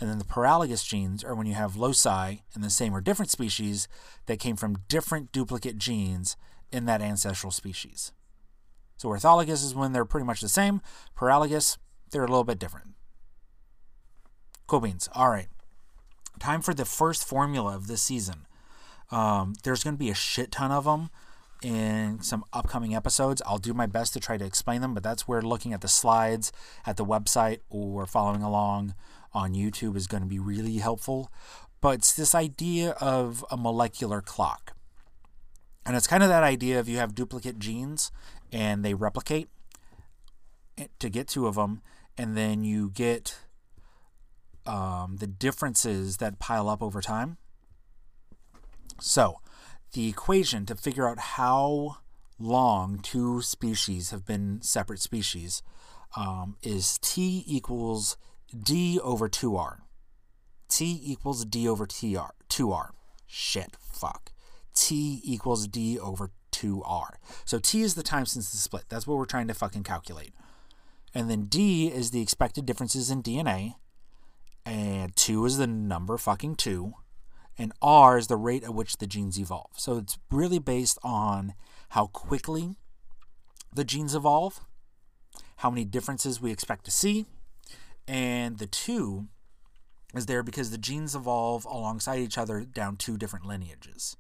And 0.01 0.11
then 0.11 0.19
the 0.19 0.25
paralogous 0.25 0.83
genes 0.83 1.23
are 1.23 1.35
when 1.35 1.47
you 1.47 1.55
have 1.55 1.77
loci 1.77 2.37
in 2.55 2.63
the 2.63 2.71
same 2.71 2.95
or 2.95 3.01
different 3.01 3.31
species 3.31 3.87
that 4.27 4.41
came 4.41 4.57
from 4.57 4.79
different 4.89 5.31
duplicate 5.33 5.79
genes 5.79 6.37
in 6.73 6.87
that 6.87 7.01
ancestral 7.01 7.53
species. 7.53 8.13
So 8.97 9.09
orthologous 9.09 9.63
is 9.63 9.75
when 9.75 9.93
they're 9.93 10.05
pretty 10.05 10.27
much 10.27 10.41
the 10.41 10.49
same. 10.49 10.81
Paralogous, 11.15 11.79
they're 12.11 12.25
a 12.25 12.29
little 12.29 12.45
bit 12.45 12.59
different. 12.59 12.89
Cool 14.67 14.81
beans. 14.81 15.09
All 15.15 15.31
right. 15.31 15.49
Time 16.41 16.63
for 16.63 16.75
the 16.75 16.85
first 16.85 17.27
formula 17.27 17.77
of 17.77 17.87
this 17.87 18.03
season. 18.03 18.47
Um, 19.11 19.55
there's 19.63 19.85
going 19.85 19.95
to 19.95 19.99
be 19.99 20.11
a 20.11 20.15
shit 20.15 20.51
ton 20.51 20.73
of 20.73 20.85
them 20.85 21.11
in 21.65 22.21
some 22.21 22.45
upcoming 22.53 22.95
episodes. 22.95 23.41
I'll 23.47 23.59
do 23.59 23.73
my 23.73 23.87
best 23.87 24.13
to 24.13 24.21
try 24.21 24.37
to 24.37 24.45
explain 24.45 24.83
them, 24.83 24.93
but 24.93 25.03
that's 25.03 25.27
where 25.27 25.41
looking 25.41 25.73
at 25.73 25.81
the 25.81 25.89
slides 25.89 26.53
at 26.87 26.99
the 26.99 27.05
website 27.05 27.61
or 27.71 28.07
following 28.07 28.43
along 28.43 28.95
on 29.33 29.55
YouTube 29.55 29.97
is 29.97 30.07
going 30.07 30.23
to 30.23 30.29
be 30.29 30.39
really 30.39 30.77
helpful. 30.77 31.33
But 31.81 31.95
it's 31.97 32.13
this 32.13 32.35
idea 32.35 32.91
of 33.01 33.45
a 33.51 33.57
molecular 33.57 34.21
clock. 34.21 34.77
And 35.87 35.97
it's 35.97 36.07
kind 36.07 36.23
of 36.23 36.29
that 36.29 36.43
idea 36.43 36.79
of 36.79 36.89
you 36.89 36.99
have 36.99 37.15
duplicate 37.15 37.59
genes 37.59 38.13
and 38.53 38.85
they 38.85 38.95
replicate 38.95 39.49
to 40.99 41.09
get 41.09 41.29
two 41.29 41.47
of 41.47 41.55
them, 41.55 41.81
and 42.19 42.37
then 42.37 42.65
you 42.65 42.91
get 42.91 43.39
um, 44.67 45.17
the 45.19 45.27
differences 45.27 46.19
that 46.19 46.39
pile 46.39 46.69
up 46.69 46.83
over 46.83 47.01
time. 47.01 47.37
So, 49.01 49.41
the 49.95 50.09
equation 50.09 50.67
to 50.67 50.75
figure 50.75 51.09
out 51.09 51.19
how 51.19 51.99
long 52.39 52.99
two 52.99 53.41
species 53.41 54.11
have 54.11 54.27
been 54.27 54.61
separate 54.61 55.01
species 55.01 55.63
um, 56.17 56.57
is 56.63 56.99
T 56.99 57.45
equals 57.47 58.17
D 58.57 59.01
over 59.01 59.29
2R. 59.29 59.79
T 60.69 61.01
equals 61.03 61.45
D 61.45 61.69
over 61.69 61.87
TR, 61.87 62.35
2R. 62.49 62.91
Shit, 63.27 63.77
fuck. 63.79 64.33
T 64.75 65.21
equals 65.25 65.69
D 65.69 65.99
over 65.99 66.31
2R. 66.53 67.15
So 67.45 67.59
T 67.59 67.83
is 67.83 67.95
the 67.95 68.03
time 68.03 68.27
since 68.27 68.51
the 68.51 68.59
split. 68.59 68.85
That's 68.89 69.07
what 69.07 69.17
we're 69.17 69.25
trying 69.25 69.49
to 69.49 69.55
fucking 69.55 69.85
calculate. 69.85 70.35
And 71.15 71.31
then 71.31 71.45
D 71.45 71.87
is 71.87 72.11
the 72.11 72.21
expected 72.21 72.67
differences 72.67 73.11
in 73.11 73.23
DNA. 73.23 73.77
And 74.67 75.15
2 75.15 75.45
is 75.45 75.59
the 75.59 75.67
number 75.67 76.17
fucking 76.17 76.57
2 76.57 76.95
and 77.59 77.73
R 77.81 78.19
is 78.19 78.27
the 78.27 78.37
rate 78.37 78.65
at 78.65 78.75
which 78.75 78.97
the 78.97 79.07
genes 79.07 79.39
evolve. 79.39 79.73
So 79.77 79.99
it's 79.99 80.19
really 80.31 80.59
based 80.59 80.99
on 81.03 81.55
how 81.91 82.09
quickly 82.09 82.77
the 83.73 83.85
genes 83.85 84.15
evolve, 84.15 84.61
how 85.57 85.71
many 85.71 85.85
differences 85.85 86.41
we 86.41 86.51
expect 86.51 86.85
to 86.85 86.91
see, 86.91 87.27
and 88.07 88.59
the 88.59 88.67
two 88.67 89.29
is 90.15 90.27
there 90.27 90.43
because 90.43 90.71
the 90.71 90.79
genes 90.79 91.15
evolve 91.15 91.65
alongside 91.65 92.21
each 92.21 92.39
other 92.39 92.61
down 92.61 92.97
two 92.97 93.17
different 93.17 93.47
lineages. 93.47 94.17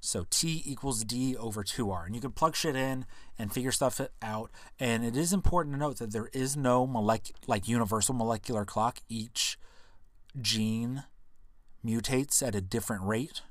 So 0.00 0.26
T 0.28 0.62
equals 0.66 1.02
D 1.02 1.34
over 1.34 1.64
2R. 1.64 2.04
And 2.04 2.14
you 2.14 2.20
can 2.20 2.32
plug 2.32 2.54
shit 2.54 2.76
in 2.76 3.06
and 3.38 3.52
figure 3.52 3.72
stuff 3.72 4.00
out. 4.20 4.50
And 4.78 5.02
it 5.02 5.16
is 5.16 5.32
important 5.32 5.74
to 5.74 5.78
note 5.78 5.98
that 5.98 6.12
there 6.12 6.28
is 6.34 6.58
no 6.58 6.86
molec- 6.86 7.32
like 7.46 7.68
universal 7.68 8.14
molecular 8.14 8.66
clock. 8.66 8.98
Each 9.08 9.58
gene 10.38 11.04
mutates 11.84 12.46
at 12.46 12.54
a 12.54 12.60
different 12.60 13.02
rate, 13.04 13.42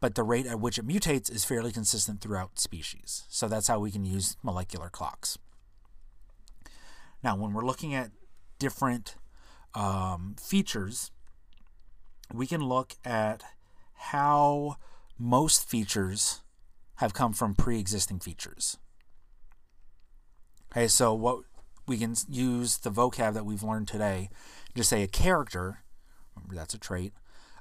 but 0.00 0.14
the 0.14 0.22
rate 0.22 0.46
at 0.46 0.60
which 0.60 0.78
it 0.78 0.86
mutates 0.86 1.30
is 1.30 1.44
fairly 1.44 1.72
consistent 1.72 2.20
throughout 2.20 2.58
species. 2.58 3.24
So 3.28 3.48
that's 3.48 3.68
how 3.68 3.78
we 3.78 3.90
can 3.90 4.04
use 4.04 4.36
molecular 4.42 4.88
clocks. 4.88 5.38
Now, 7.22 7.36
when 7.36 7.52
we're 7.52 7.64
looking 7.64 7.94
at 7.94 8.10
different 8.58 9.16
um, 9.74 10.36
features, 10.40 11.10
we 12.32 12.46
can 12.46 12.62
look 12.62 12.94
at 13.04 13.42
how 13.94 14.76
most 15.18 15.68
features 15.68 16.42
have 16.96 17.14
come 17.14 17.32
from 17.32 17.54
pre 17.54 17.78
existing 17.78 18.20
features. 18.20 18.78
Okay, 20.70 20.88
so 20.88 21.14
what 21.14 21.40
we 21.86 21.98
can 21.98 22.14
use 22.28 22.78
the 22.78 22.90
vocab 22.90 23.34
that 23.34 23.44
we've 23.44 23.62
learned 23.62 23.88
today, 23.88 24.28
just 24.74 24.90
say 24.90 25.02
a 25.02 25.08
character, 25.08 25.78
remember 26.34 26.54
that's 26.54 26.74
a 26.74 26.78
trait, 26.78 27.12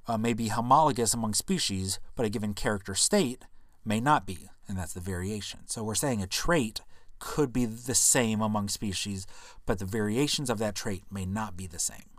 uh, 0.07 0.17
may 0.17 0.33
be 0.33 0.49
homologous 0.49 1.13
among 1.13 1.33
species, 1.33 1.99
but 2.15 2.25
a 2.25 2.29
given 2.29 2.53
character 2.53 2.95
state 2.95 3.45
may 3.85 3.99
not 3.99 4.25
be, 4.25 4.49
and 4.67 4.77
that's 4.77 4.93
the 4.93 4.99
variation. 4.99 5.61
So 5.65 5.83
we're 5.83 5.95
saying 5.95 6.21
a 6.21 6.27
trait 6.27 6.81
could 7.19 7.53
be 7.53 7.65
the 7.65 7.95
same 7.95 8.41
among 8.41 8.67
species, 8.67 9.25
but 9.65 9.79
the 9.79 9.85
variations 9.85 10.49
of 10.49 10.57
that 10.59 10.75
trait 10.75 11.03
may 11.09 11.25
not 11.25 11.55
be 11.55 11.67
the 11.67 11.79
same. 11.79 12.09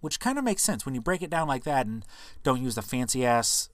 Which 0.00 0.20
kind 0.20 0.38
of 0.38 0.44
makes 0.44 0.62
sense 0.62 0.84
when 0.84 0.94
you 0.94 1.00
break 1.00 1.22
it 1.22 1.30
down 1.30 1.48
like 1.48 1.64
that 1.64 1.86
and 1.86 2.04
don't 2.42 2.62
use 2.62 2.74
the 2.74 2.82
fancy 2.82 3.24
ass 3.24 3.70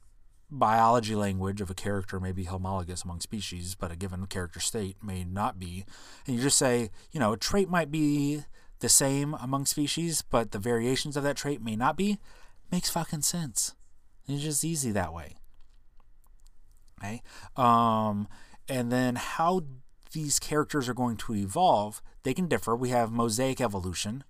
biology 0.49 1.15
language 1.15 1.61
of 1.61 1.71
a 1.71 1.75
character 1.75 2.19
may 2.21 2.33
be 2.33 2.45
homologous 2.45 3.03
among 3.03 3.21
species, 3.21 3.75
but 3.75 3.91
a 3.91 3.97
given 3.97 4.27
character 4.27 4.61
state 4.61 4.97
may 5.03 5.25
not 5.25 5.59
be. 5.59 5.85
And 6.27 6.37
you 6.37 6.43
just 6.43 6.59
say, 6.59 6.91
you 7.13 7.21
know, 7.21 7.33
a 7.33 7.37
trait 7.37 7.69
might 7.69 7.91
be 7.91 8.45
the 8.81 8.89
same 8.89 9.35
among 9.35 9.67
species, 9.67 10.23
but 10.23 10.53
the 10.53 10.59
variations 10.59 11.17
of 11.17 11.23
that 11.23 11.37
trait 11.37 11.63
may 11.63 11.77
not 11.77 11.97
be. 11.97 12.19
Makes 12.71 12.91
fucking 12.91 13.23
sense. 13.23 13.75
It's 14.29 14.43
just 14.43 14.65
easy 14.65 14.93
that 14.93 15.13
way. 15.13 15.37
Okay? 16.99 17.23
Um, 17.57 18.29
and 18.69 18.93
then 18.93 19.17
how 19.17 19.63
these 20.13 20.39
characters 20.39 20.89
are 20.89 20.95
going 20.95 21.17
to 21.17 21.35
evolve, 21.35 22.03
they 22.23 22.35
can 22.35 22.47
differ. 22.47 22.77
We 22.77 22.91
have 22.91 23.11
mosaic 23.11 23.61
evolution, 23.61 24.25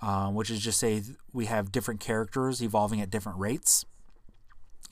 uh, 0.00 0.28
which 0.28 0.50
is 0.50 0.60
just 0.60 0.78
say 0.78 1.02
we 1.32 1.46
have 1.46 1.72
different 1.72 2.00
characters 2.00 2.62
evolving 2.62 3.00
at 3.00 3.10
different 3.10 3.38
rates. 3.38 3.84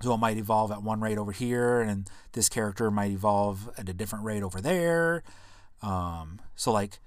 So 0.00 0.14
it 0.14 0.18
might 0.18 0.36
evolve 0.36 0.72
at 0.72 0.82
one 0.82 1.00
rate 1.00 1.18
over 1.18 1.30
here, 1.30 1.80
and 1.80 2.08
this 2.32 2.48
character 2.48 2.90
might 2.90 3.12
evolve 3.12 3.70
at 3.78 3.88
a 3.88 3.92
different 3.92 4.24
rate 4.24 4.42
over 4.42 4.60
there. 4.60 5.22
Um, 5.80 6.40
so, 6.56 6.72
like, 6.72 6.98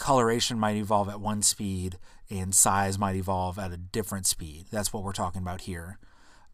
coloration 0.00 0.58
might 0.58 0.76
evolve 0.76 1.08
at 1.08 1.20
one 1.20 1.42
speed, 1.42 1.98
and 2.30 2.54
size 2.54 2.98
might 2.98 3.16
evolve 3.16 3.58
at 3.58 3.70
a 3.70 3.76
different 3.76 4.26
speed. 4.26 4.64
That's 4.72 4.92
what 4.92 5.04
we're 5.04 5.12
talking 5.12 5.42
about 5.42 5.62
here, 5.62 5.98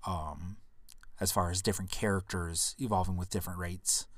um, 0.07 0.57
as 1.21 1.31
far 1.31 1.51
as 1.51 1.63
different 1.63 1.93
characters 1.93 2.75
evolving 2.79 3.17
with 3.17 3.31
different 3.31 3.61
rates. 3.61 4.09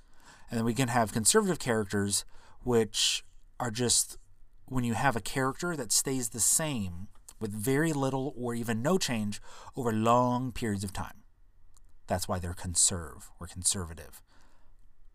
And 0.51 0.59
then 0.59 0.65
we 0.65 0.75
can 0.75 0.89
have 0.89 1.13
conservative 1.13 1.59
characters, 1.59 2.25
which 2.63 3.23
are 3.61 3.71
just 3.71 4.17
when 4.65 4.83
you 4.83 4.95
have 4.95 5.15
a 5.15 5.21
character 5.21 5.77
that 5.77 5.93
stays 5.93 6.31
the 6.31 6.41
same 6.41 7.09
with 7.39 7.53
very 7.53 7.93
little 7.93 8.35
or 8.37 8.55
even 8.55 8.83
no 8.83 8.97
change 8.97 9.41
over 9.77 9.93
long 9.93 10.53
periods 10.53 10.85
of 10.85 10.93
time. 10.93 11.23
That's 12.07 12.27
why 12.27 12.39
they're 12.39 12.55
conserve 12.55 13.31
or 13.39 13.47
conservative. 13.47 14.23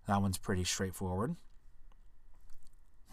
That 0.08 0.22
one's 0.22 0.38
pretty 0.38 0.66
straightforward. 0.66 1.36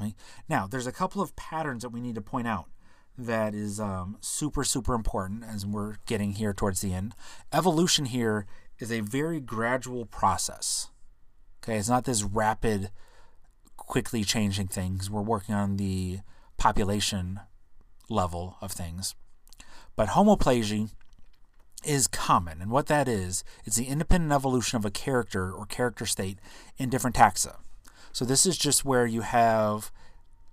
Right? 0.01 0.15
Now, 0.49 0.67
there's 0.67 0.87
a 0.87 0.93
couple 0.93 1.21
of 1.21 1.37
patterns 1.37 1.83
that 1.83 1.91
we 1.91 2.01
need 2.01 2.15
to 2.15 2.21
point 2.21 2.49
out 2.49 2.71
that 3.19 3.55
is 3.55 3.79
um, 3.79 4.17
super, 4.21 4.65
super 4.65 4.95
important 4.95 5.45
as 5.45 5.67
we're 5.67 5.97
getting 6.07 6.33
here 6.33 6.55
towards 6.55 6.81
the 6.81 6.95
end. 6.95 7.15
Evolution 7.53 8.07
here 8.07 8.47
is 8.79 8.91
a 8.91 9.01
very 9.01 9.41
gradual 9.41 10.07
process. 10.07 10.89
Okay, 11.63 11.77
it's 11.77 11.89
not 11.89 12.05
this 12.05 12.23
rapid, 12.23 12.91
quickly 13.77 14.25
changing 14.25 14.69
things. 14.69 15.11
We're 15.11 15.21
working 15.21 15.55
on 15.55 15.77
the 15.77 16.21
population 16.57 17.41
level 18.09 18.57
of 18.61 18.73
things. 18.73 19.15
But 19.97 20.11
homoplasy 20.11 20.91
is 21.85 22.07
common, 22.07 22.63
and 22.63 22.71
what 22.71 22.87
that 22.87 23.09
is, 23.09 23.45
it's 23.65 23.77
the 23.77 23.87
independent 23.87 24.33
evolution 24.33 24.77
of 24.77 24.85
a 24.85 24.91
character 24.91 25.53
or 25.53 25.67
character 25.67 26.07
state 26.07 26.39
in 26.79 26.89
different 26.89 27.17
taxa. 27.17 27.57
So 28.13 28.25
this 28.25 28.47
is 28.47 28.59
just 28.59 28.85
where 28.85 29.07
you 29.07 29.23
have 29.23 29.91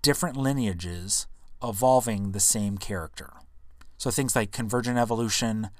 different 0.02 0.36
lineages 0.36 1.26
evolving 1.62 2.32
the 2.32 2.40
same 2.40 2.78
character. 2.78 3.32
So 3.96 4.10
things 4.10 4.36
like 4.36 4.52
convergent 4.52 4.96
evolution 4.96 5.70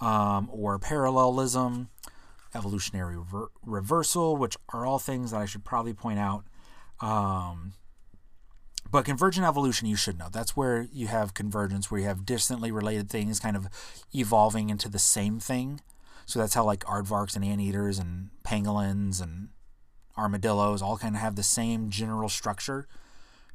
um, 0.00 0.48
or 0.52 0.78
parallelism, 0.78 1.88
evolutionary 2.54 3.16
rever- 3.16 3.50
reversal, 3.64 4.36
which 4.36 4.56
are 4.72 4.86
all 4.86 4.98
things 4.98 5.32
that 5.32 5.40
I 5.40 5.46
should 5.46 5.64
probably 5.64 5.92
point 5.92 6.20
out. 6.20 6.44
Um, 7.00 7.72
but 8.90 9.04
convergent 9.04 9.44
evolution, 9.44 9.88
you 9.88 9.96
should 9.96 10.18
know. 10.18 10.28
That's 10.30 10.56
where 10.56 10.86
you 10.92 11.08
have 11.08 11.34
convergence, 11.34 11.90
where 11.90 12.00
you 12.00 12.06
have 12.06 12.24
distantly 12.24 12.70
related 12.70 13.10
things 13.10 13.40
kind 13.40 13.56
of 13.56 13.66
evolving 14.14 14.70
into 14.70 14.88
the 14.88 15.00
same 15.00 15.40
thing. 15.40 15.80
So 16.26 16.38
that's 16.38 16.54
how 16.54 16.64
like 16.64 16.84
aardvarks 16.84 17.34
and 17.34 17.44
anteaters 17.44 17.98
and 17.98 18.30
pangolins 18.44 19.20
and 19.20 19.48
armadillos 20.16 20.82
all 20.82 20.96
kind 20.96 21.14
of 21.14 21.20
have 21.20 21.36
the 21.36 21.42
same 21.42 21.90
general 21.90 22.28
structure 22.28 22.86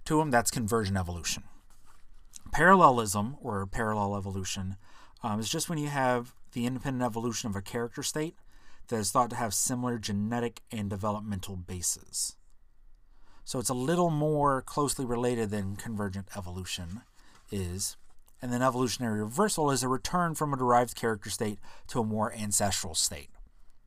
to 0.05 0.17
them. 0.17 0.31
That's 0.31 0.51
convergent 0.51 0.97
evolution. 0.97 1.43
Parallelism 2.51 3.37
or 3.41 3.65
parallel 3.65 4.15
evolution 4.15 4.75
um, 5.23 5.39
is 5.39 5.49
just 5.49 5.69
when 5.69 5.77
you 5.77 5.87
have 5.87 6.33
the 6.53 6.65
independent 6.65 7.03
evolution 7.03 7.49
of 7.49 7.55
a 7.55 7.61
character 7.61 8.03
state 8.03 8.35
that 8.87 8.97
is 8.97 9.11
thought 9.11 9.29
to 9.29 9.35
have 9.35 9.53
similar 9.53 9.97
genetic 9.99 10.61
and 10.71 10.89
developmental 10.89 11.55
bases. 11.55 12.35
So 13.45 13.59
it's 13.59 13.69
a 13.69 13.75
little 13.75 14.09
more 14.09 14.61
closely 14.61 15.05
related 15.05 15.49
than 15.49 15.75
convergent 15.75 16.27
evolution 16.35 17.01
is. 17.51 17.97
And 18.41 18.53
then 18.53 18.61
evolutionary 18.61 19.21
reversal 19.21 19.71
is 19.71 19.83
a 19.83 19.87
return 19.87 20.35
from 20.35 20.53
a 20.53 20.57
derived 20.57 20.95
character 20.95 21.29
state 21.29 21.59
to 21.87 21.99
a 21.99 22.05
more 22.05 22.33
ancestral 22.33 22.95
state. 22.95 23.29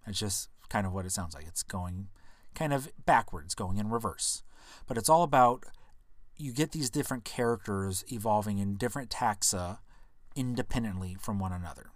It's 0.07 0.19
just 0.19 0.49
kind 0.69 0.87
of 0.87 0.93
what 0.93 1.07
it 1.07 1.13
sounds 1.13 1.35
like. 1.35 1.47
It's 1.47 1.63
going 1.63 2.09
kind 2.55 2.73
of 2.73 2.91
backwards, 3.05 3.55
going 3.55 3.79
in 3.79 3.91
reverse. 3.91 4.43
But 4.87 4.99
it's 4.99 5.09
all 5.09 5.23
about 5.23 5.65
you 6.37 6.53
get 6.53 6.73
these 6.73 6.91
different 6.91 7.25
characters 7.25 8.05
evolving 8.11 8.59
in 8.59 8.77
different 8.77 9.11
taxa 9.11 9.79
independently 10.35 11.17
from 11.21 11.39
one 11.39 11.53
another. 11.53 11.91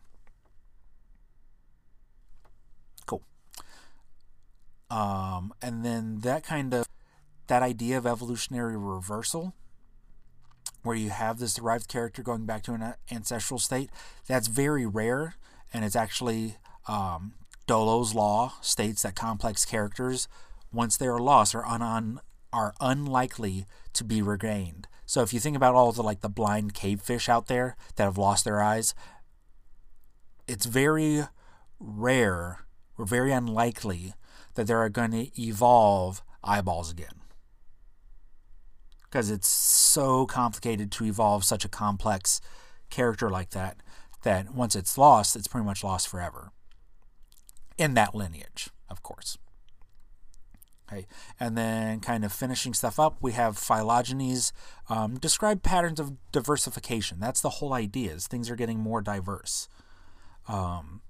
Cool. 3.07 3.23
Um, 4.91 5.53
and 5.63 5.85
then 5.85 6.21
that 6.21 6.45
kind 6.45 6.75
of 6.75 6.87
that 7.47 7.63
idea 7.63 7.99
of 7.99 8.07
evolutionary 8.07 8.77
reversal 8.77 9.55
where 10.83 10.97
you 10.97 11.11
have 11.11 11.39
this 11.39 11.55
derived 11.55 11.89
character 11.89 12.23
going 12.23 12.45
back 12.47 12.63
to 12.63 12.73
an 12.73 12.95
ancestral 13.11 13.59
state 13.59 13.91
that's 14.27 14.47
very 14.47 14.87
rare 14.87 15.35
and 15.73 15.85
it's 15.85 15.97
actually 15.97 16.57
um, 16.89 17.35
Dollo's 17.67 18.15
law 18.15 18.55
states 18.61 19.03
that 19.03 19.15
complex 19.15 19.65
characters 19.65 20.29
once 20.73 20.97
they 20.97 21.07
are 21.07 21.19
lost 21.19 21.55
are 21.55 21.67
un- 21.67 22.21
are 22.53 22.75
unlikely 22.81 23.67
to 23.93 24.05
be 24.05 24.23
regained 24.23 24.87
so 25.05 25.23
if 25.23 25.33
you 25.33 25.41
think 25.41 25.57
about 25.57 25.75
all 25.75 25.93
the 25.93 26.03
like 26.03 26.21
the 26.21 26.29
blind 26.29 26.75
cave 26.75 27.01
fish 27.01 27.29
out 27.29 27.47
there 27.47 27.77
that 27.97 28.05
have 28.05 28.19
lost 28.19 28.45
their 28.45 28.63
eyes 28.63 28.95
it's 30.47 30.67
very 30.67 31.25
rare 31.79 32.61
or 32.97 33.05
very 33.05 33.33
unlikely 33.33 34.15
that 34.55 34.67
they 34.67 34.75
are 34.75 34.89
going 34.89 35.11
to 35.11 35.41
evolve 35.41 36.23
eyeballs 36.43 36.91
again 36.91 37.21
because 39.03 39.31
it's 39.31 39.49
so 39.49 40.27
complicated 40.27 40.93
to 40.93 41.05
evolve 41.05 41.45
such 41.45 41.65
a 41.65 41.69
complex 41.71 42.41
character 42.91 43.31
like 43.31 43.51
that 43.51 43.79
that 44.23 44.55
once 44.55 44.75
it's 44.75 44.99
lost, 44.99 45.37
it's 45.37 45.47
pretty 45.47 45.65
much 45.65 45.85
lost 45.85 46.09
forever. 46.09 46.51
In 47.79 47.95
that 47.95 48.15
lineage, 48.15 48.71
of 48.89 49.03
course. 49.03 49.39
Okay, 50.89 51.07
and 51.41 51.59
then 51.59 51.99
kind 51.99 52.25
of 52.25 52.33
finishing 52.33 52.73
stuff 52.73 53.01
up, 53.01 53.17
we 53.21 53.33
have 53.33 53.57
phylogenies 53.57 54.53
um, 54.89 55.19
describe 55.19 55.65
patterns 55.65 55.99
of 55.99 56.13
diversification. 56.31 57.19
That's 57.19 57.41
the 57.41 57.51
whole 57.51 57.73
idea. 57.73 58.13
Is 58.13 58.29
things 58.29 58.49
are 58.49 58.57
getting 58.57 58.79
more 58.79 59.03
diverse, 59.03 59.69
um, 60.49 61.01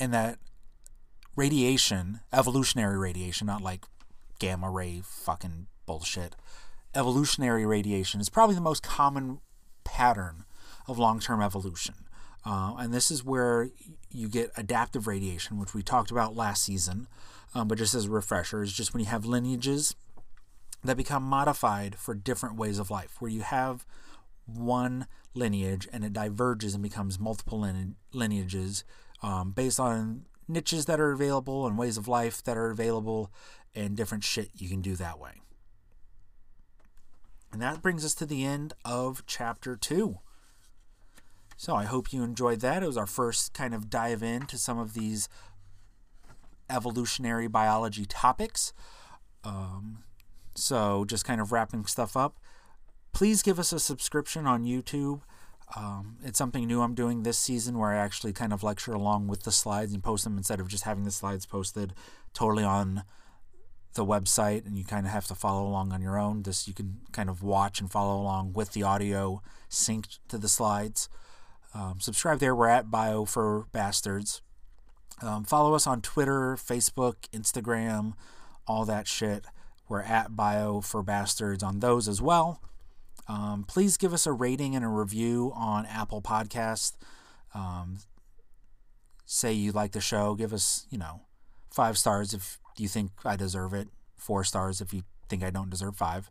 and 0.00 0.12
that 0.12 0.40
radiation, 1.36 2.20
evolutionary 2.32 2.98
radiation, 2.98 3.46
not 3.46 3.62
like 3.62 3.84
gamma 4.40 4.68
ray 4.70 5.02
fucking 5.04 5.68
bullshit, 5.86 6.34
evolutionary 6.94 7.64
radiation 7.64 8.20
is 8.20 8.28
probably 8.28 8.54
the 8.54 8.60
most 8.60 8.82
common 8.82 9.38
pattern 9.84 10.44
of 10.86 10.98
long 10.98 11.20
term 11.20 11.40
evolution. 11.40 11.94
Uh, 12.44 12.74
and 12.78 12.94
this 12.94 13.10
is 13.10 13.24
where 13.24 13.70
you 14.10 14.28
get 14.28 14.50
adaptive 14.56 15.06
radiation, 15.06 15.58
which 15.58 15.74
we 15.74 15.82
talked 15.82 16.10
about 16.10 16.36
last 16.36 16.62
season. 16.62 17.08
Um, 17.54 17.68
but 17.68 17.78
just 17.78 17.94
as 17.94 18.06
a 18.06 18.10
refresher, 18.10 18.62
is 18.62 18.72
just 18.72 18.92
when 18.92 19.00
you 19.00 19.08
have 19.10 19.24
lineages 19.24 19.94
that 20.84 20.96
become 20.96 21.22
modified 21.22 21.96
for 21.96 22.14
different 22.14 22.56
ways 22.56 22.78
of 22.78 22.90
life, 22.90 23.16
where 23.20 23.30
you 23.30 23.42
have 23.42 23.84
one 24.46 25.06
lineage 25.34 25.88
and 25.92 26.04
it 26.04 26.12
diverges 26.12 26.74
and 26.74 26.82
becomes 26.82 27.18
multiple 27.18 27.60
line- 27.60 27.96
lineages 28.12 28.84
um, 29.22 29.50
based 29.52 29.80
on 29.80 30.24
niches 30.46 30.86
that 30.86 31.00
are 31.00 31.12
available 31.12 31.66
and 31.66 31.76
ways 31.76 31.98
of 31.98 32.08
life 32.08 32.42
that 32.44 32.56
are 32.56 32.70
available 32.70 33.30
and 33.74 33.96
different 33.96 34.24
shit 34.24 34.50
you 34.54 34.68
can 34.68 34.80
do 34.80 34.96
that 34.96 35.18
way. 35.18 35.42
And 37.52 37.60
that 37.62 37.82
brings 37.82 38.04
us 38.04 38.14
to 38.14 38.26
the 38.26 38.44
end 38.44 38.72
of 38.84 39.22
chapter 39.26 39.76
two. 39.76 40.18
So 41.58 41.74
I 41.74 41.86
hope 41.86 42.12
you 42.12 42.22
enjoyed 42.22 42.60
that. 42.60 42.84
It 42.84 42.86
was 42.86 42.96
our 42.96 43.06
first 43.06 43.52
kind 43.52 43.74
of 43.74 43.90
dive 43.90 44.22
into 44.22 44.56
some 44.56 44.78
of 44.78 44.94
these 44.94 45.28
evolutionary 46.70 47.48
biology 47.48 48.04
topics. 48.04 48.72
Um, 49.42 50.04
so 50.54 51.04
just 51.04 51.24
kind 51.24 51.40
of 51.40 51.50
wrapping 51.50 51.84
stuff 51.86 52.16
up. 52.16 52.38
Please 53.12 53.42
give 53.42 53.58
us 53.58 53.72
a 53.72 53.80
subscription 53.80 54.46
on 54.46 54.62
YouTube. 54.62 55.22
Um, 55.74 56.18
it's 56.22 56.38
something 56.38 56.64
new 56.64 56.80
I'm 56.80 56.94
doing 56.94 57.24
this 57.24 57.38
season 57.38 57.76
where 57.76 57.90
I 57.90 57.96
actually 57.96 58.32
kind 58.32 58.52
of 58.52 58.62
lecture 58.62 58.92
along 58.92 59.26
with 59.26 59.42
the 59.42 59.50
slides 59.50 59.92
and 59.92 60.02
post 60.02 60.22
them 60.22 60.38
instead 60.38 60.60
of 60.60 60.68
just 60.68 60.84
having 60.84 61.02
the 61.02 61.10
slides 61.10 61.44
posted 61.44 61.92
totally 62.34 62.62
on 62.62 63.02
the 63.94 64.06
website 64.06 64.64
and 64.64 64.78
you 64.78 64.84
kind 64.84 65.06
of 65.06 65.12
have 65.12 65.26
to 65.26 65.34
follow 65.34 65.66
along 65.66 65.92
on 65.92 66.02
your 66.02 66.20
own. 66.20 66.44
This 66.44 66.68
you 66.68 66.74
can 66.74 67.00
kind 67.10 67.28
of 67.28 67.42
watch 67.42 67.80
and 67.80 67.90
follow 67.90 68.20
along 68.20 68.52
with 68.52 68.74
the 68.74 68.84
audio 68.84 69.42
synced 69.68 70.20
to 70.28 70.38
the 70.38 70.48
slides. 70.48 71.08
Um, 71.74 72.00
subscribe 72.00 72.38
there. 72.40 72.54
We're 72.54 72.68
at 72.68 72.90
Bio 72.90 73.24
for 73.24 73.66
Bastards. 73.72 74.42
Um, 75.20 75.44
follow 75.44 75.74
us 75.74 75.86
on 75.86 76.00
Twitter, 76.00 76.56
Facebook, 76.56 77.14
Instagram, 77.32 78.14
all 78.66 78.84
that 78.84 79.06
shit. 79.06 79.44
We're 79.88 80.02
at 80.02 80.36
Bio 80.36 80.80
for 80.80 81.02
Bastards 81.02 81.62
on 81.62 81.80
those 81.80 82.08
as 82.08 82.22
well. 82.22 82.62
Um, 83.26 83.64
please 83.66 83.96
give 83.96 84.14
us 84.14 84.26
a 84.26 84.32
rating 84.32 84.74
and 84.74 84.84
a 84.84 84.88
review 84.88 85.52
on 85.54 85.86
Apple 85.86 86.22
Podcast. 86.22 86.92
Um, 87.54 87.98
say 89.26 89.52
you 89.52 89.72
like 89.72 89.92
the 89.92 90.00
show. 90.00 90.34
Give 90.34 90.52
us, 90.52 90.86
you 90.90 90.98
know, 90.98 91.22
five 91.70 91.98
stars 91.98 92.32
if 92.32 92.58
you 92.76 92.88
think 92.88 93.10
I 93.24 93.36
deserve 93.36 93.74
it. 93.74 93.88
Four 94.16 94.44
stars 94.44 94.80
if 94.80 94.92
you 94.92 95.02
think 95.28 95.42
I 95.42 95.50
don't 95.50 95.70
deserve 95.70 95.96
five. 95.96 96.30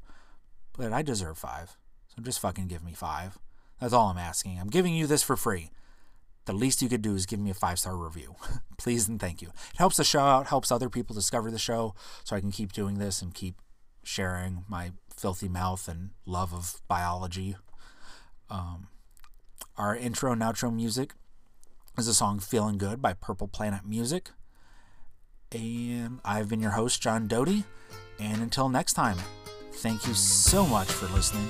But 0.77 0.93
I 0.93 1.01
deserve 1.01 1.37
five. 1.37 1.77
So 2.15 2.21
just 2.21 2.39
fucking 2.39 2.67
give 2.67 2.83
me 2.83 2.93
five. 2.93 3.37
That's 3.79 3.93
all 3.93 4.07
I'm 4.07 4.17
asking. 4.17 4.59
I'm 4.59 4.69
giving 4.69 4.93
you 4.93 5.07
this 5.07 5.23
for 5.23 5.35
free. 5.35 5.71
The 6.45 6.53
least 6.53 6.81
you 6.81 6.89
could 6.89 7.01
do 7.01 7.13
is 7.13 7.25
give 7.25 7.39
me 7.39 7.49
a 7.51 7.53
five 7.53 7.77
star 7.77 7.95
review. 7.95 8.35
Please 8.77 9.07
and 9.07 9.19
thank 9.19 9.41
you. 9.41 9.49
It 9.49 9.77
helps 9.77 9.97
the 9.97 10.03
show 10.03 10.21
out, 10.21 10.47
helps 10.47 10.71
other 10.71 10.89
people 10.89 11.13
discover 11.13 11.51
the 11.51 11.59
show 11.59 11.93
so 12.23 12.35
I 12.35 12.39
can 12.39 12.51
keep 12.51 12.71
doing 12.71 12.97
this 12.97 13.21
and 13.21 13.33
keep 13.33 13.55
sharing 14.03 14.63
my 14.67 14.91
filthy 15.15 15.49
mouth 15.49 15.87
and 15.87 16.11
love 16.25 16.53
of 16.53 16.81
biology. 16.87 17.57
Um, 18.49 18.87
our 19.75 19.95
intro 19.95 20.31
and 20.31 20.41
outro 20.41 20.73
music 20.73 21.13
is 21.97 22.05
the 22.05 22.13
song 22.13 22.39
Feeling 22.39 22.77
Good 22.77 23.01
by 23.01 23.13
Purple 23.13 23.47
Planet 23.47 23.85
Music. 23.85 24.31
And 25.51 26.19
I've 26.23 26.47
been 26.49 26.61
your 26.61 26.71
host, 26.71 27.01
John 27.01 27.27
Doty. 27.27 27.63
And 28.19 28.41
until 28.41 28.69
next 28.69 28.93
time, 28.93 29.17
thank 29.73 30.07
you 30.07 30.13
so 30.13 30.65
much 30.65 30.87
for 30.87 31.07
listening. 31.13 31.49